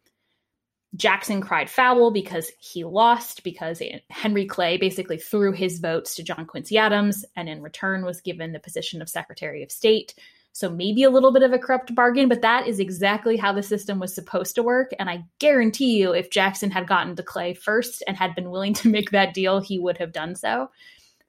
Jackson 0.96 1.42
cried 1.42 1.70
foul 1.70 2.12
because 2.12 2.52
he 2.60 2.84
lost, 2.84 3.44
because 3.44 3.82
Henry 4.10 4.46
Clay 4.46 4.78
basically 4.78 5.18
threw 5.18 5.52
his 5.52 5.80
votes 5.80 6.16
to 6.16 6.24
John 6.24 6.46
Quincy 6.46 6.78
Adams 6.78 7.26
and 7.36 7.50
in 7.50 7.64
return 7.64 8.06
was 8.06 8.22
given 8.22 8.52
the 8.52 8.60
position 8.60 9.02
of 9.02 9.10
Secretary 9.10 9.64
of 9.64 9.72
State. 9.72 10.14
So 10.54 10.70
maybe 10.70 11.04
a 11.04 11.10
little 11.10 11.34
bit 11.34 11.42
of 11.42 11.52
a 11.52 11.58
corrupt 11.58 11.96
bargain, 11.96 12.30
but 12.30 12.44
that 12.44 12.68
is 12.68 12.80
exactly 12.80 13.38
how 13.38 13.52
the 13.54 13.64
system 13.64 14.00
was 14.00 14.14
supposed 14.14 14.54
to 14.56 14.64
work. 14.64 14.92
And 15.00 15.10
I 15.10 15.26
guarantee 15.40 15.98
you, 15.98 16.14
if 16.14 16.30
Jackson 16.30 16.70
had 16.70 16.88
gotten 16.88 17.16
to 17.16 17.24
Clay 17.24 17.56
first 17.56 18.04
and 18.08 18.16
had 18.16 18.36
been 18.36 18.52
willing 18.52 18.74
to 18.76 18.90
make 18.90 19.10
that 19.12 19.34
deal, 19.34 19.60
he 19.60 19.80
would 19.80 19.98
have 19.98 20.14
done 20.14 20.36
so. 20.36 20.70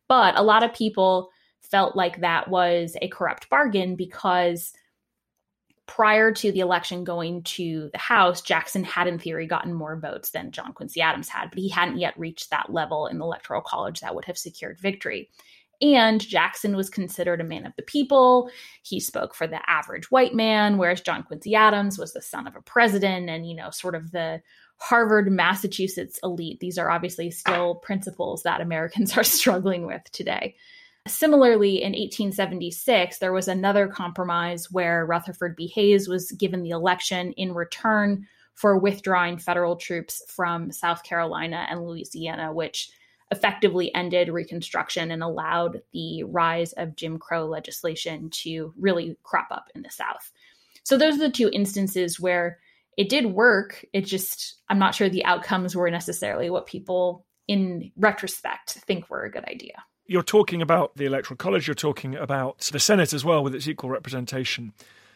But 0.09 0.39
a 0.39 0.43
lot 0.43 0.63
of 0.63 0.75
people 0.75 1.31
felt 1.63 1.97
like 1.97 2.21
that 2.21 2.49
was 2.49 2.97
a 3.01 3.09
corrupt 3.09 3.49
bargain 3.49 3.97
because 3.97 4.75
prior 5.87 6.33
to 6.33 6.53
the 6.53 6.61
election 6.61 7.03
going 7.05 7.43
to 7.43 7.91
the 7.93 7.99
House, 7.99 8.43
Jackson 8.43 8.85
had, 8.85 9.07
in 9.07 9.19
theory, 9.19 9.47
gotten 9.47 9.73
more 9.73 9.97
votes 9.97 10.31
than 10.31 10.51
John 10.51 10.73
Quincy 10.73 11.01
Adams 11.01 11.29
had, 11.29 11.51
but 11.51 11.59
he 11.59 11.69
hadn't 11.69 11.99
yet 11.99 12.19
reached 12.19 12.51
that 12.51 12.73
level 12.73 13.07
in 13.07 13.19
the 13.19 13.25
Electoral 13.25 13.63
College 13.63 14.01
that 14.01 14.15
would 14.15 14.25
have 14.27 14.39
secured 14.39 14.79
victory. 14.79 15.31
And 15.85 16.19
Jackson 16.19 16.77
was 16.77 16.89
considered 16.89 17.43
a 17.43 17.45
man 17.45 17.67
of 17.67 17.77
the 17.77 17.83
people. 17.83 18.51
He 18.83 19.01
spoke 19.01 19.35
for 19.35 19.47
the 19.47 19.61
average 19.69 20.11
white 20.11 20.35
man, 20.35 20.79
whereas 20.79 21.03
John 21.03 21.23
Quincy 21.23 21.55
Adams 21.55 21.99
was 21.99 22.15
the 22.15 22.23
son 22.23 22.47
of 22.47 22.57
a 22.57 22.63
president 22.63 23.29
and, 23.29 23.47
you 23.47 23.55
know, 23.55 23.69
sort 23.69 23.95
of 23.95 24.11
the 24.11 24.41
Harvard, 24.79 25.31
Massachusetts 25.31 26.19
elite. 26.25 26.59
These 26.61 26.79
are 26.79 26.91
obviously 26.91 27.31
still 27.31 27.75
principles 27.77 28.45
that 28.45 28.63
Americans 28.63 29.15
are 29.19 29.25
struggling 29.25 29.87
with 29.87 30.03
today. 30.11 30.57
Similarly, 31.07 31.83
in 31.83 31.93
1876, 31.93 33.19
there 33.19 33.35
was 33.35 33.47
another 33.47 33.87
compromise 33.87 34.71
where 34.71 35.05
Rutherford 35.05 35.55
B. 35.55 35.67
Hayes 35.75 36.09
was 36.09 36.33
given 36.33 36.63
the 36.63 36.71
election 36.71 37.33
in 37.33 37.53
return 37.53 38.27
for 38.55 38.79
withdrawing 38.79 39.37
federal 39.37 39.77
troops 39.77 40.23
from 40.29 40.73
South 40.73 41.03
Carolina 41.03 41.67
and 41.69 41.85
Louisiana, 41.85 42.55
which 42.55 42.91
effectively 43.31 43.95
ended 43.95 44.29
Reconstruction 44.29 45.11
and 45.11 45.23
allowed 45.23 45.83
the 45.93 46.25
rise 46.25 46.73
of 46.75 46.97
Jim 46.97 47.19
Crow 47.19 47.47
legislation 47.47 48.31
to 48.31 48.73
really 48.79 49.17
crop 49.23 49.49
up 49.51 49.71
in 49.75 49.83
the 49.83 49.91
South. 49.91 50.31
So, 50.83 50.97
those 50.97 51.17
are 51.17 51.27
the 51.27 51.31
two 51.31 51.51
instances 51.53 52.21
where 52.21 52.59
it 52.97 53.09
did 53.09 53.27
work. 53.27 53.85
It 53.93 54.03
just, 54.03 54.57
I'm 54.69 54.79
not 54.79 54.95
sure 54.95 55.09
the 55.09 55.25
outcomes 55.25 55.75
were 55.75 55.91
necessarily 55.91 56.51
what 56.51 56.67
people 56.67 57.27
in 57.49 57.93
retrospect 57.97 58.73
think 58.73 59.11
were 59.11 59.25
a 59.25 59.31
good 59.31 59.45
idea. 59.45 59.83
You're 60.07 60.23
talking 60.23 60.61
about 60.61 60.97
the 60.97 61.07
Electoral 61.07 61.37
College, 61.37 61.67
you're 61.67 61.75
talking 61.75 62.15
about 62.15 62.59
the 62.73 62.79
Senate 62.79 63.13
as 63.13 63.25
well, 63.25 63.43
with 63.43 63.55
its 63.55 63.67
equal 63.67 63.91
representation 63.91 64.75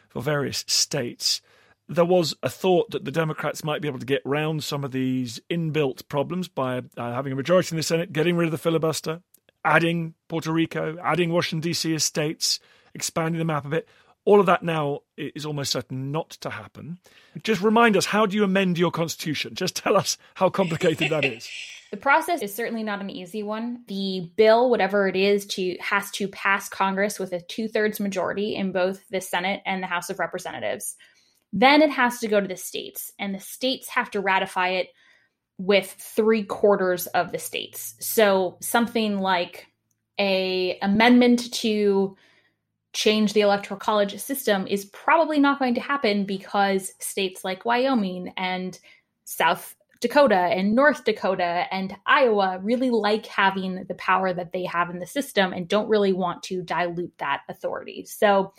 for 0.09 0.23
various 0.23 0.65
states. 0.67 1.43
There 1.89 2.05
was 2.05 2.35
a 2.43 2.51
thought 2.51 2.91
that 2.91 3.05
the 3.05 3.11
Democrats 3.11 3.65
might 3.65 3.81
be 3.81 3.89
able 3.89 3.99
to 3.99 4.07
get 4.07 4.21
round 4.25 4.63
some 4.63 4.85
of 4.85 4.93
these 4.93 5.41
inbuilt 5.51 6.07
problems 6.09 6.47
by 6.47 6.83
uh, 6.97 7.13
having 7.13 7.33
a 7.33 7.37
majority 7.37 7.73
in 7.73 7.77
the 7.79 7.83
Senate, 7.83 8.13
getting 8.13 8.37
rid 8.37 8.47
of 8.47 8.53
the 8.53 8.59
filibuster, 8.59 9.23
adding 9.65 10.15
Puerto 10.29 10.53
Rico, 10.53 10.99
adding 11.03 11.33
Washington, 11.33 11.61
D.C. 11.61 11.95
as 11.95 12.05
states, 12.05 12.61
expanding 12.95 13.39
the 13.39 13.45
map 13.45 13.65
a 13.65 13.69
bit. 13.69 13.89
All 14.25 14.41
of 14.41 14.47
that 14.47 14.63
now 14.63 15.01
is 15.17 15.47
almost 15.47 15.73
certain 15.73 16.13
not 16.13 16.31
to 16.31 16.51
happen. 16.51 16.99
Just 17.43 17.63
remind 17.63 17.97
us, 17.97 18.05
how 18.05 18.27
do 18.27 18.37
you 18.37 18.45
amend 18.45 18.77
your 18.77 18.91
constitution? 18.91 19.55
Just 19.55 19.77
tell 19.77 19.97
us 19.97 20.19
how 20.35 20.51
complicated 20.51 21.11
that 21.11 21.25
is. 21.25 21.49
The 21.91 21.97
process 21.97 22.43
is 22.43 22.55
certainly 22.55 22.83
not 22.83 23.01
an 23.01 23.09
easy 23.09 23.43
one. 23.43 23.83
The 23.89 24.31
bill, 24.37 24.69
whatever 24.69 25.09
it 25.09 25.17
is, 25.17 25.47
to 25.47 25.79
has 25.81 26.11
to 26.13 26.29
pass 26.29 26.69
Congress 26.69 27.19
with 27.19 27.33
a 27.33 27.41
two-thirds 27.41 27.99
majority 27.99 28.55
in 28.55 28.73
both 28.73 29.01
the 29.09 29.23
Senate 29.23 29.63
and 29.65 29.83
the 29.83 29.87
House 29.87 30.11
of 30.11 30.19
Representatives. 30.19 30.97
Then 31.53 31.83
it 31.83 31.91
has 31.91 32.19
to 32.21 32.29
go 32.29 32.41
to 32.41 32.49
the 32.49 32.57
states, 32.57 33.13
and 33.19 33.35
the 33.35 33.41
states 33.41 33.89
have 33.89 34.11
to 34.13 34.21
ratify 34.21 34.69
it 34.71 34.89
with 35.59 35.91
three 35.99 36.45
quarters 36.45 37.07
of 37.09 37.33
the 37.33 37.39
states. 37.39 37.95
So 38.01 38.59
something 38.61 39.19
like 39.19 39.67
a 40.19 40.79
amendment 40.83 41.53
to 41.55 42.17
change 42.93 43.33
the 43.33 43.41
electoral 43.43 43.79
college 43.79 44.19
system 44.21 44.67
is 44.67 44.87
probably 44.87 45.39
not 45.39 45.59
going 45.59 45.75
to 45.75 45.81
happen 45.81 46.25
because 46.25 46.93
states 47.01 47.45
like 47.45 47.65
Wyoming 47.65 48.33
and 48.37 48.79
South 49.25 49.75
Dakota 50.01 50.37
and 50.37 50.75
North 50.75 51.05
Dakota 51.05 51.67
and 51.71 51.97
Iowa 52.07 52.61
really 52.63 52.91
like 52.91 53.27
having 53.27 53.85
the 53.89 53.95
power 53.95 54.33
that 54.33 54.53
they 54.53 54.65
have 54.65 54.91
in 54.91 55.01
the 55.01 55.07
system 55.07 55.53
and 55.53 55.69
don't 55.69 55.89
really 55.89 56.13
want 56.13 56.43
to 56.45 56.63
dilute 56.63 57.13
that 57.19 57.43
authority. 57.49 58.05
So 58.05 58.53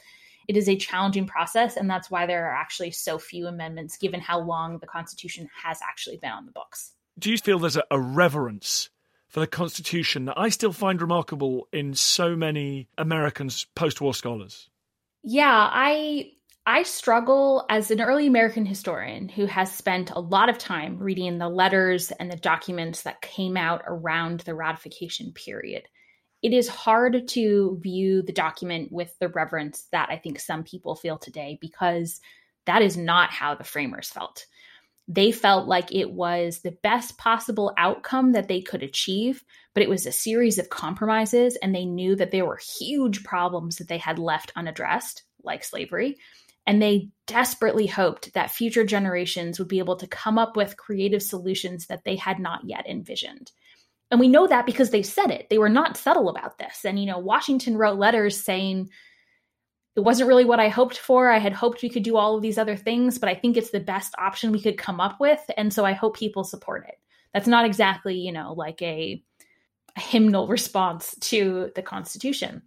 it 0.50 0.58
is 0.58 0.68
a 0.68 0.76
challenging 0.76 1.28
process, 1.28 1.78
and 1.78 1.88
that's 1.88 2.10
why 2.10 2.26
there 2.26 2.48
are 2.48 2.56
actually 2.56 2.90
so 2.90 3.20
few 3.20 3.46
amendments 3.46 3.98
given 3.98 4.20
how 4.20 4.40
long 4.40 4.80
the 4.80 4.88
Constitution 4.88 5.48
has 5.64 5.80
actually 5.88 6.18
been 6.18 6.32
on 6.32 6.48
the 6.48 6.52
books. 6.52 6.94
Do 7.20 7.30
you 7.30 7.38
feel 7.38 7.60
there's 7.60 7.78
a, 7.78 7.84
a 7.92 8.00
reverence 8.00 8.90
for 9.28 9.42
the 9.42 9.48
Constitution 9.48 10.26
that 10.26 10.40
I 10.40 10.50
still 10.50 10.74
find 10.74 11.00
remarkable 11.00 11.68
in 11.72 11.94
so 11.94 12.36
many 12.36 12.88
Americans, 12.98 13.68
post 13.76 14.02
war 14.02 14.16
scholars? 14.16 14.72
Yeah, 15.22 15.70
I 15.72 16.32
I 16.66 16.82
struggle 16.82 17.68
as 17.70 17.92
an 17.92 18.02
early 18.02 18.26
American 18.26 18.66
historian 18.66 19.30
who 19.30 19.46
has 19.46 19.72
spent 19.72 20.10
a 20.10 20.20
lot 20.20 20.50
of 20.50 20.58
time 20.58 20.98
reading 20.98 21.38
the 21.38 21.48
letters 21.48 22.10
and 22.14 22.32
the 22.32 22.38
documents 22.38 23.04
that 23.04 23.22
came 23.22 23.56
out 23.56 23.84
around 23.86 24.40
the 24.40 24.56
ratification 24.56 25.32
period. 25.32 25.84
It 26.42 26.54
is 26.54 26.68
hard 26.68 27.28
to 27.30 27.80
view 27.82 28.22
the 28.22 28.32
document 28.32 28.92
with 28.92 29.14
the 29.20 29.28
reverence 29.28 29.88
that 29.92 30.10
I 30.10 30.18
think 30.18 30.40
some 30.40 30.64
people 30.64 30.96
feel 30.96 31.18
today 31.18 31.58
because 31.60 32.22
that 32.66 32.82
is 32.82 32.96
not 32.96 33.32
how 33.32 33.56
the 33.56 33.64
framers 33.64 34.10
felt. 34.10 34.46
They 35.08 35.32
felt 35.32 35.68
like 35.68 35.94
it 35.94 36.12
was 36.12 36.60
the 36.60 36.78
best 36.84 37.18
possible 37.18 37.74
outcome 37.78 38.34
that 38.34 38.48
they 38.48 38.62
could 38.62 38.84
achieve, 38.84 39.44
but 39.74 39.82
it 39.82 39.90
was 39.90 40.06
a 40.06 40.12
series 40.12 40.60
of 40.60 40.70
compromises, 40.70 41.56
and 41.64 41.74
they 41.74 41.86
knew 41.86 42.16
that 42.16 42.30
there 42.30 42.46
were 42.46 42.60
huge 42.78 43.24
problems 43.24 43.78
that 43.78 43.88
they 43.88 43.98
had 43.98 44.20
left 44.20 44.52
unaddressed, 44.56 45.24
like 45.44 45.64
slavery, 45.64 46.18
and 46.68 46.80
they 46.80 47.10
desperately 47.26 47.88
hoped 47.88 48.32
that 48.36 48.52
future 48.52 48.86
generations 48.86 49.58
would 49.58 49.68
be 49.68 49.80
able 49.80 49.96
to 49.96 50.06
come 50.06 50.38
up 50.38 50.56
with 50.56 50.78
creative 50.78 51.24
solutions 51.24 51.88
that 51.88 52.04
they 52.04 52.16
had 52.16 52.38
not 52.38 52.62
yet 52.64 52.88
envisioned. 52.88 53.52
And 54.12 54.20
we 54.20 54.28
know 54.28 54.48
that 54.48 54.66
because 54.66 54.90
they 54.90 55.04
said 55.04 55.30
it. 55.30 55.50
They 55.50 55.60
were 55.60 55.70
not 55.70 55.98
subtle 55.98 56.30
about 56.30 56.58
this. 56.58 56.84
And, 56.84 57.00
you 57.00 57.06
know, 57.06 57.20
Washington 57.20 57.78
wrote 57.78 58.00
letters 58.00 58.44
saying, 58.44 58.90
it 59.96 60.02
wasn't 60.02 60.30
really 60.30 60.46
what 60.46 60.60
I 60.60 60.70
hoped 60.70 60.98
for. 60.98 61.30
I 61.30 61.40
had 61.40 61.54
hoped 61.54 61.82
we 61.82 61.90
could 61.90 62.04
do 62.04 62.18
all 62.18 62.36
of 62.36 62.42
these 62.42 62.58
other 62.58 62.76
things, 62.76 63.18
but 63.18 63.30
I 63.30 63.36
think 63.36 63.58
it's 63.58 63.72
the 63.72 63.80
best 63.80 64.16
option 64.18 64.52
we 64.52 64.62
could 64.62 64.78
come 64.78 65.00
up 65.00 65.20
with. 65.20 65.42
And 65.58 65.74
so 65.74 65.86
I 65.86 65.94
hope 65.94 66.18
people 66.18 66.44
support 66.44 66.86
it. 66.88 66.96
That's 67.34 67.48
not 67.48 67.66
exactly, 67.66 68.16
you 68.16 68.32
know, 68.32 68.54
like 68.54 68.82
a, 68.82 69.22
a 69.96 70.00
hymnal 70.00 70.48
response 70.48 71.16
to 71.22 71.72
the 71.76 71.82
Constitution. 71.82 72.64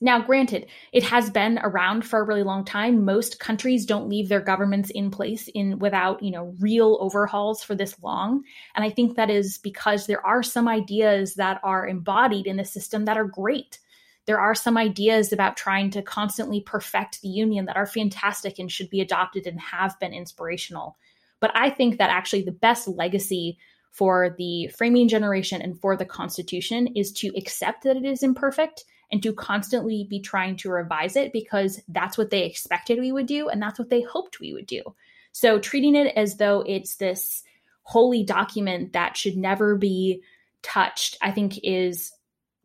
Now, 0.00 0.20
granted, 0.20 0.66
it 0.92 1.02
has 1.04 1.30
been 1.30 1.58
around 1.62 2.04
for 2.04 2.18
a 2.18 2.24
really 2.24 2.42
long 2.42 2.64
time. 2.64 3.04
Most 3.04 3.38
countries 3.40 3.86
don't 3.86 4.08
leave 4.08 4.28
their 4.28 4.40
governments 4.40 4.90
in 4.90 5.10
place 5.10 5.48
in 5.54 5.78
without, 5.78 6.22
you 6.22 6.30
know, 6.30 6.54
real 6.60 6.98
overhauls 7.00 7.62
for 7.62 7.74
this 7.74 8.00
long. 8.02 8.42
And 8.74 8.84
I 8.84 8.90
think 8.90 9.16
that 9.16 9.30
is 9.30 9.58
because 9.58 10.06
there 10.06 10.24
are 10.26 10.42
some 10.42 10.68
ideas 10.68 11.34
that 11.34 11.60
are 11.62 11.86
embodied 11.86 12.46
in 12.46 12.56
the 12.56 12.64
system 12.64 13.04
that 13.04 13.16
are 13.16 13.24
great. 13.24 13.78
There 14.26 14.40
are 14.40 14.54
some 14.54 14.76
ideas 14.76 15.32
about 15.32 15.56
trying 15.56 15.90
to 15.90 16.02
constantly 16.02 16.60
perfect 16.60 17.20
the 17.20 17.28
union 17.28 17.66
that 17.66 17.76
are 17.76 17.86
fantastic 17.86 18.58
and 18.58 18.70
should 18.70 18.90
be 18.90 19.00
adopted 19.00 19.46
and 19.46 19.60
have 19.60 19.98
been 20.00 20.14
inspirational. 20.14 20.96
But 21.40 21.52
I 21.54 21.70
think 21.70 21.98
that 21.98 22.10
actually 22.10 22.42
the 22.42 22.52
best 22.52 22.88
legacy 22.88 23.58
for 23.90 24.34
the 24.38 24.68
framing 24.76 25.08
generation 25.08 25.62
and 25.62 25.78
for 25.78 25.96
the 25.96 26.04
Constitution 26.04 26.88
is 26.96 27.12
to 27.12 27.28
accept 27.36 27.84
that 27.84 27.96
it 27.96 28.04
is 28.04 28.22
imperfect 28.22 28.84
and 29.14 29.22
to 29.22 29.32
constantly 29.32 30.02
be 30.10 30.18
trying 30.18 30.56
to 30.56 30.68
revise 30.68 31.14
it 31.14 31.32
because 31.32 31.80
that's 31.86 32.18
what 32.18 32.30
they 32.30 32.42
expected 32.42 32.98
we 32.98 33.12
would 33.12 33.26
do 33.26 33.48
and 33.48 33.62
that's 33.62 33.78
what 33.78 33.88
they 33.88 34.02
hoped 34.02 34.40
we 34.40 34.52
would 34.52 34.66
do. 34.66 34.82
So 35.30 35.60
treating 35.60 35.94
it 35.94 36.12
as 36.16 36.36
though 36.36 36.64
it's 36.66 36.96
this 36.96 37.44
holy 37.84 38.24
document 38.24 38.94
that 38.94 39.16
should 39.16 39.36
never 39.36 39.76
be 39.76 40.24
touched, 40.62 41.16
I 41.22 41.30
think 41.30 41.60
is 41.62 42.10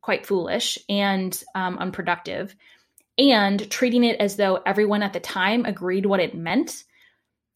quite 0.02 0.26
foolish 0.26 0.80
and 0.90 1.40
um, 1.54 1.78
unproductive. 1.78 2.56
And 3.20 3.70
treating 3.70 4.04
it 4.04 4.20
as 4.20 4.36
though 4.36 4.56
everyone 4.66 5.04
at 5.04 5.14
the 5.14 5.20
time 5.20 5.66
agreed 5.66 6.08
what 6.08 6.20
it 6.20 6.34
meant 6.34 6.84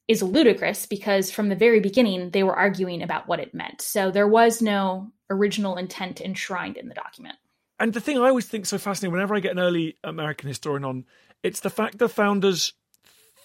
is 0.08 0.22
ludicrous 0.22 0.86
because 0.86 1.32
from 1.32 1.50
the 1.50 1.56
very 1.56 1.80
beginning 1.80 2.30
they 2.30 2.44
were 2.44 2.56
arguing 2.56 3.02
about 3.02 3.28
what 3.28 3.40
it 3.40 3.56
meant. 3.56 3.82
So 3.82 4.12
there 4.12 4.28
was 4.28 4.62
no 4.62 5.12
original 5.32 5.78
intent 5.78 6.22
enshrined 6.22 6.78
in 6.78 6.90
the 6.90 6.94
document. 6.94 7.38
And 7.84 7.92
the 7.92 8.00
thing 8.00 8.18
I 8.18 8.30
always 8.30 8.46
think 8.46 8.66
so 8.66 8.78
fascinating 8.78 9.12
whenever 9.12 9.36
I 9.36 9.42
get 9.42 9.52
an 9.52 9.60
early 9.60 9.98
American 10.06 10.48
historian 10.48 10.86
on, 10.86 11.04
it's 11.44 11.60
the 11.60 11.70
fact 11.70 11.98
the 11.98 12.08
founders 12.08 12.72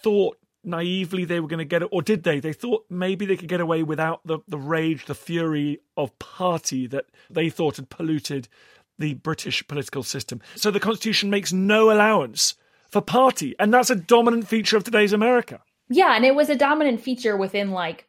thought 0.01 0.37
naively 0.63 1.25
they 1.25 1.41
were 1.41 1.49
going 1.49 1.57
to 1.57 1.65
get 1.65 1.81
it, 1.81 1.89
or 1.91 2.01
did 2.01 2.23
they? 2.23 2.39
They 2.39 2.53
thought 2.53 2.85
maybe 2.89 3.25
they 3.25 3.35
could 3.35 3.49
get 3.49 3.59
away 3.59 3.83
without 3.83 4.21
the, 4.23 4.39
the 4.47 4.57
rage, 4.57 5.07
the 5.07 5.13
fury 5.13 5.79
of 5.97 6.17
party 6.19 6.87
that 6.87 7.07
they 7.29 7.49
thought 7.49 7.75
had 7.75 7.89
polluted 7.89 8.47
the 8.97 9.15
British 9.15 9.67
political 9.67 10.03
system. 10.03 10.39
So 10.55 10.71
the 10.71 10.79
Constitution 10.79 11.29
makes 11.29 11.51
no 11.51 11.91
allowance 11.91 12.55
for 12.89 13.01
party, 13.01 13.57
and 13.59 13.73
that's 13.73 13.89
a 13.89 13.95
dominant 13.95 14.47
feature 14.47 14.77
of 14.77 14.85
today's 14.85 15.11
America. 15.11 15.59
Yeah, 15.89 16.15
and 16.15 16.23
it 16.23 16.33
was 16.33 16.49
a 16.49 16.55
dominant 16.55 17.01
feature 17.01 17.35
within 17.35 17.71
like 17.71 18.07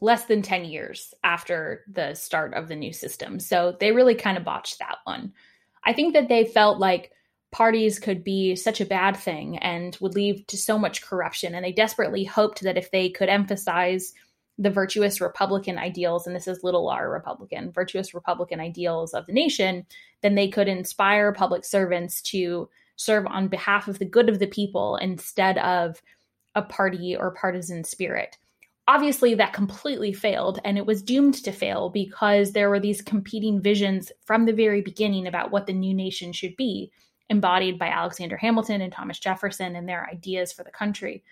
less 0.00 0.24
than 0.24 0.42
10 0.42 0.64
years 0.64 1.14
after 1.24 1.84
the 1.90 2.14
start 2.14 2.54
of 2.54 2.68
the 2.68 2.76
new 2.76 2.92
system. 2.92 3.40
So 3.40 3.76
they 3.80 3.92
really 3.92 4.14
kind 4.14 4.36
of 4.36 4.44
botched 4.44 4.78
that 4.78 4.98
one. 5.04 5.32
I 5.84 5.92
think 5.92 6.14
that 6.14 6.28
they 6.28 6.44
felt 6.44 6.78
like 6.78 7.12
parties 7.52 7.98
could 7.98 8.22
be 8.22 8.54
such 8.56 8.80
a 8.80 8.86
bad 8.86 9.16
thing 9.16 9.56
and 9.58 9.96
would 10.00 10.14
lead 10.14 10.46
to 10.48 10.56
so 10.58 10.78
much 10.78 11.02
corruption. 11.02 11.54
And 11.54 11.64
they 11.64 11.72
desperately 11.72 12.24
hoped 12.24 12.62
that 12.62 12.76
if 12.76 12.90
they 12.90 13.08
could 13.08 13.28
emphasize 13.28 14.12
the 14.58 14.70
virtuous 14.70 15.20
Republican 15.20 15.78
ideals, 15.78 16.26
and 16.26 16.34
this 16.34 16.48
is 16.48 16.64
little 16.64 16.88
r 16.88 17.10
Republican, 17.10 17.70
virtuous 17.70 18.14
Republican 18.14 18.58
ideals 18.58 19.14
of 19.14 19.26
the 19.26 19.32
nation, 19.32 19.86
then 20.22 20.34
they 20.34 20.48
could 20.48 20.68
inspire 20.68 21.32
public 21.32 21.64
servants 21.64 22.20
to 22.22 22.68
serve 22.96 23.26
on 23.26 23.48
behalf 23.48 23.88
of 23.88 23.98
the 23.98 24.04
good 24.04 24.28
of 24.28 24.38
the 24.38 24.46
people 24.46 24.96
instead 24.96 25.58
of 25.58 26.02
a 26.54 26.62
party 26.62 27.14
or 27.14 27.30
partisan 27.30 27.84
spirit. 27.84 28.38
Obviously, 28.88 29.34
that 29.34 29.52
completely 29.52 30.12
failed, 30.12 30.60
and 30.64 30.78
it 30.78 30.86
was 30.86 31.02
doomed 31.02 31.34
to 31.34 31.50
fail 31.50 31.88
because 31.90 32.52
there 32.52 32.70
were 32.70 32.78
these 32.78 33.02
competing 33.02 33.60
visions 33.60 34.12
from 34.24 34.46
the 34.46 34.52
very 34.52 34.80
beginning 34.80 35.26
about 35.26 35.50
what 35.50 35.66
the 35.66 35.72
new 35.72 35.92
nation 35.92 36.32
should 36.32 36.54
be, 36.56 36.92
embodied 37.28 37.80
by 37.80 37.88
Alexander 37.88 38.36
Hamilton 38.36 38.80
and 38.80 38.92
Thomas 38.92 39.18
Jefferson 39.18 39.74
and 39.74 39.88
their 39.88 40.08
ideas 40.08 40.52
for 40.52 40.62
the 40.62 40.70
country. 40.70 41.24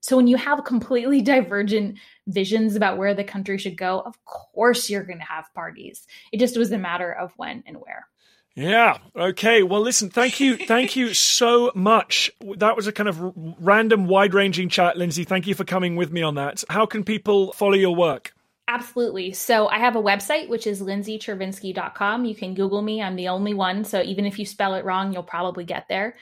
So, 0.00 0.16
when 0.16 0.26
you 0.26 0.36
have 0.38 0.64
completely 0.64 1.20
divergent 1.22 1.98
visions 2.28 2.76
about 2.76 2.96
where 2.96 3.12
the 3.12 3.24
country 3.24 3.58
should 3.58 3.76
go, 3.76 4.00
of 4.00 4.16
course 4.24 4.88
you're 4.88 5.04
going 5.04 5.18
to 5.18 5.24
have 5.24 5.52
parties. 5.54 6.06
It 6.32 6.40
just 6.40 6.56
was 6.56 6.72
a 6.72 6.78
matter 6.78 7.12
of 7.12 7.32
when 7.36 7.62
and 7.66 7.76
where. 7.76 8.08
Yeah. 8.54 8.98
Okay. 9.16 9.62
Well, 9.62 9.80
listen, 9.80 10.10
thank 10.10 10.40
you. 10.40 10.56
Thank 10.56 10.94
you 10.96 11.14
so 11.14 11.72
much. 11.74 12.30
That 12.56 12.76
was 12.76 12.86
a 12.86 12.92
kind 12.92 13.08
of 13.08 13.32
random, 13.60 14.06
wide 14.06 14.34
ranging 14.34 14.68
chat, 14.68 14.96
Lindsay. 14.96 15.24
Thank 15.24 15.46
you 15.46 15.54
for 15.54 15.64
coming 15.64 15.96
with 15.96 16.12
me 16.12 16.22
on 16.22 16.34
that. 16.34 16.62
How 16.68 16.86
can 16.86 17.04
people 17.04 17.52
follow 17.52 17.74
your 17.74 17.94
work? 17.94 18.34
Absolutely. 18.68 19.32
So 19.32 19.68
I 19.68 19.78
have 19.78 19.96
a 19.96 20.02
website, 20.02 20.48
which 20.48 20.66
is 20.66 20.80
lindsaychervinsky.com. 20.80 22.24
You 22.24 22.34
can 22.34 22.54
Google 22.54 22.80
me. 22.80 23.02
I'm 23.02 23.16
the 23.16 23.28
only 23.28 23.54
one. 23.54 23.84
So 23.84 24.00
even 24.02 24.24
if 24.24 24.38
you 24.38 24.46
spell 24.46 24.74
it 24.74 24.84
wrong, 24.84 25.12
you'll 25.12 25.22
probably 25.22 25.64
get 25.64 25.88
there. 25.88 26.14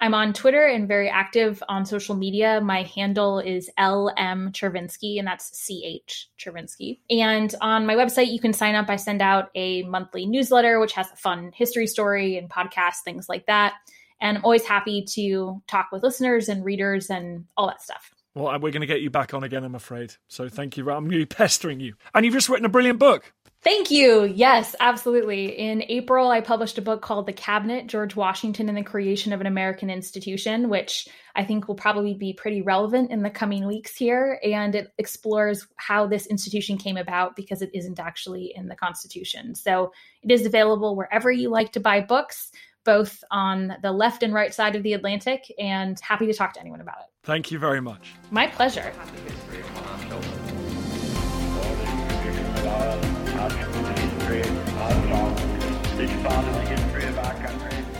I'm 0.00 0.14
on 0.14 0.32
Twitter 0.32 0.66
and 0.66 0.88
very 0.88 1.08
active 1.08 1.62
on 1.68 1.86
social 1.86 2.14
media. 2.14 2.60
My 2.60 2.82
handle 2.82 3.38
is 3.38 3.70
LM 3.78 4.52
Chervinsky, 4.52 5.18
and 5.18 5.26
that's 5.26 5.50
CH 5.50 6.28
Chervinsky. 6.38 6.98
And 7.10 7.54
on 7.60 7.86
my 7.86 7.94
website, 7.94 8.32
you 8.32 8.40
can 8.40 8.52
sign 8.52 8.74
up. 8.74 8.88
I 8.88 8.96
send 8.96 9.22
out 9.22 9.50
a 9.54 9.82
monthly 9.84 10.26
newsletter, 10.26 10.80
which 10.80 10.92
has 10.92 11.10
a 11.12 11.16
fun 11.16 11.52
history 11.54 11.86
story 11.86 12.36
and 12.36 12.50
podcast, 12.50 12.96
things 13.04 13.28
like 13.28 13.46
that. 13.46 13.74
And 14.20 14.38
I'm 14.38 14.44
always 14.44 14.64
happy 14.64 15.04
to 15.10 15.62
talk 15.66 15.88
with 15.92 16.02
listeners 16.02 16.48
and 16.48 16.64
readers 16.64 17.10
and 17.10 17.46
all 17.56 17.66
that 17.68 17.82
stuff. 17.82 18.12
Well, 18.34 18.52
we're 18.54 18.72
going 18.72 18.80
to 18.80 18.86
get 18.86 19.00
you 19.00 19.10
back 19.10 19.32
on 19.32 19.44
again, 19.44 19.62
I'm 19.64 19.74
afraid. 19.74 20.14
So 20.28 20.48
thank 20.48 20.76
you. 20.76 20.90
I'm 20.90 21.06
really 21.06 21.26
pestering 21.26 21.80
you. 21.80 21.94
And 22.14 22.24
you've 22.24 22.34
just 22.34 22.48
written 22.48 22.64
a 22.64 22.70
brilliant 22.70 22.98
book. 22.98 23.32
Thank 23.64 23.90
you. 23.90 24.24
Yes, 24.24 24.76
absolutely. 24.78 25.58
In 25.58 25.84
April, 25.88 26.28
I 26.28 26.42
published 26.42 26.76
a 26.76 26.82
book 26.82 27.00
called 27.00 27.24
The 27.24 27.32
Cabinet 27.32 27.86
George 27.86 28.14
Washington 28.14 28.68
and 28.68 28.76
the 28.76 28.82
Creation 28.82 29.32
of 29.32 29.40
an 29.40 29.46
American 29.46 29.88
Institution, 29.88 30.68
which 30.68 31.08
I 31.34 31.44
think 31.44 31.66
will 31.66 31.74
probably 31.74 32.12
be 32.12 32.34
pretty 32.34 32.60
relevant 32.60 33.10
in 33.10 33.22
the 33.22 33.30
coming 33.30 33.66
weeks 33.66 33.96
here. 33.96 34.38
And 34.44 34.74
it 34.74 34.92
explores 34.98 35.66
how 35.76 36.06
this 36.06 36.26
institution 36.26 36.76
came 36.76 36.98
about 36.98 37.36
because 37.36 37.62
it 37.62 37.70
isn't 37.72 37.98
actually 37.98 38.52
in 38.54 38.68
the 38.68 38.76
Constitution. 38.76 39.54
So 39.54 39.92
it 40.22 40.30
is 40.30 40.44
available 40.44 40.94
wherever 40.94 41.32
you 41.32 41.48
like 41.48 41.72
to 41.72 41.80
buy 41.80 42.02
books, 42.02 42.50
both 42.84 43.24
on 43.30 43.76
the 43.80 43.92
left 43.92 44.22
and 44.22 44.34
right 44.34 44.52
side 44.52 44.76
of 44.76 44.82
the 44.82 44.92
Atlantic, 44.92 45.50
and 45.58 45.98
happy 46.00 46.26
to 46.26 46.34
talk 46.34 46.52
to 46.52 46.60
anyone 46.60 46.82
about 46.82 46.98
it. 46.98 47.06
Thank 47.22 47.50
you 47.50 47.58
very 47.58 47.80
much. 47.80 48.12
My 48.30 48.46
pleasure. 48.46 48.92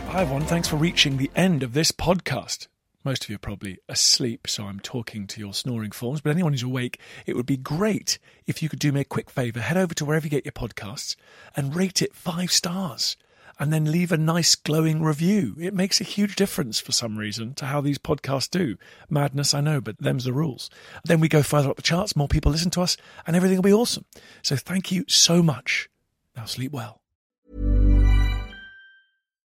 Hi, 0.08 0.22
everyone. 0.22 0.44
Thanks 0.46 0.68
for 0.68 0.76
reaching 0.76 1.18
the 1.18 1.30
end 1.36 1.62
of 1.62 1.74
this 1.74 1.92
podcast. 1.92 2.68
Most 3.04 3.24
of 3.24 3.28
you 3.28 3.36
are 3.36 3.40
probably 3.40 3.76
asleep, 3.86 4.46
so 4.46 4.64
I'm 4.64 4.80
talking 4.80 5.26
to 5.26 5.40
your 5.40 5.52
snoring 5.52 5.90
forms. 5.90 6.22
But 6.22 6.30
anyone 6.30 6.54
who's 6.54 6.62
awake, 6.62 6.98
it 7.26 7.36
would 7.36 7.44
be 7.44 7.58
great 7.58 8.18
if 8.46 8.62
you 8.62 8.70
could 8.70 8.78
do 8.78 8.90
me 8.90 9.02
a 9.02 9.04
quick 9.04 9.28
favour. 9.28 9.60
Head 9.60 9.76
over 9.76 9.92
to 9.92 10.06
wherever 10.06 10.24
you 10.24 10.30
get 10.30 10.46
your 10.46 10.52
podcasts 10.52 11.14
and 11.54 11.76
rate 11.76 12.00
it 12.00 12.14
five 12.14 12.50
stars 12.50 13.18
and 13.58 13.72
then 13.72 13.90
leave 13.90 14.12
a 14.12 14.16
nice 14.16 14.54
glowing 14.54 15.02
review. 15.02 15.56
It 15.60 15.74
makes 15.74 16.00
a 16.00 16.04
huge 16.04 16.36
difference 16.36 16.80
for 16.80 16.92
some 16.92 17.16
reason 17.16 17.54
to 17.54 17.66
how 17.66 17.80
these 17.80 17.98
podcasts 17.98 18.50
do. 18.50 18.76
Madness, 19.08 19.54
I 19.54 19.60
know, 19.60 19.80
but 19.80 19.98
them's 19.98 20.24
the 20.24 20.32
rules. 20.32 20.70
Then 21.04 21.20
we 21.20 21.28
go 21.28 21.42
further 21.42 21.70
up 21.70 21.76
the 21.76 21.82
charts, 21.82 22.16
more 22.16 22.28
people 22.28 22.52
listen 22.52 22.70
to 22.72 22.82
us, 22.82 22.96
and 23.26 23.36
everything 23.36 23.58
will 23.58 23.62
be 23.62 23.72
awesome. 23.72 24.04
So 24.42 24.56
thank 24.56 24.90
you 24.92 25.04
so 25.08 25.42
much. 25.42 25.88
Now 26.36 26.44
sleep 26.44 26.72
well. 26.72 27.00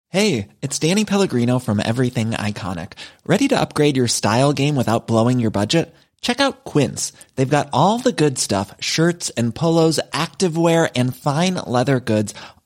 Hey, 0.09 0.49
it's 0.61 0.81
Danny 0.81 1.05
Pellegrino 1.05 1.61
from 1.61 1.79
Everything 1.79 2.33
Iconic. 2.33 2.95
Ready 3.25 3.47
to 3.47 3.61
upgrade 3.61 3.97
your 3.97 4.09
style 4.09 4.53
game 4.53 4.75
without 4.75 5.07
blowing 5.07 5.39
your 5.39 5.53
budget? 5.53 5.95
Check 6.21 6.41
out 6.41 6.65
Quince. 6.65 7.13
They've 7.37 7.49
got 7.49 7.71
all 7.73 7.99
the 7.99 8.13
good 8.13 8.37
stuff 8.37 8.75
shirts 8.81 9.31
and 9.31 9.55
polos, 9.55 10.01
activewear, 10.13 10.91
and 10.97 11.17
fine 11.17 11.55
leather 11.55 12.01
goods, 12.01 12.35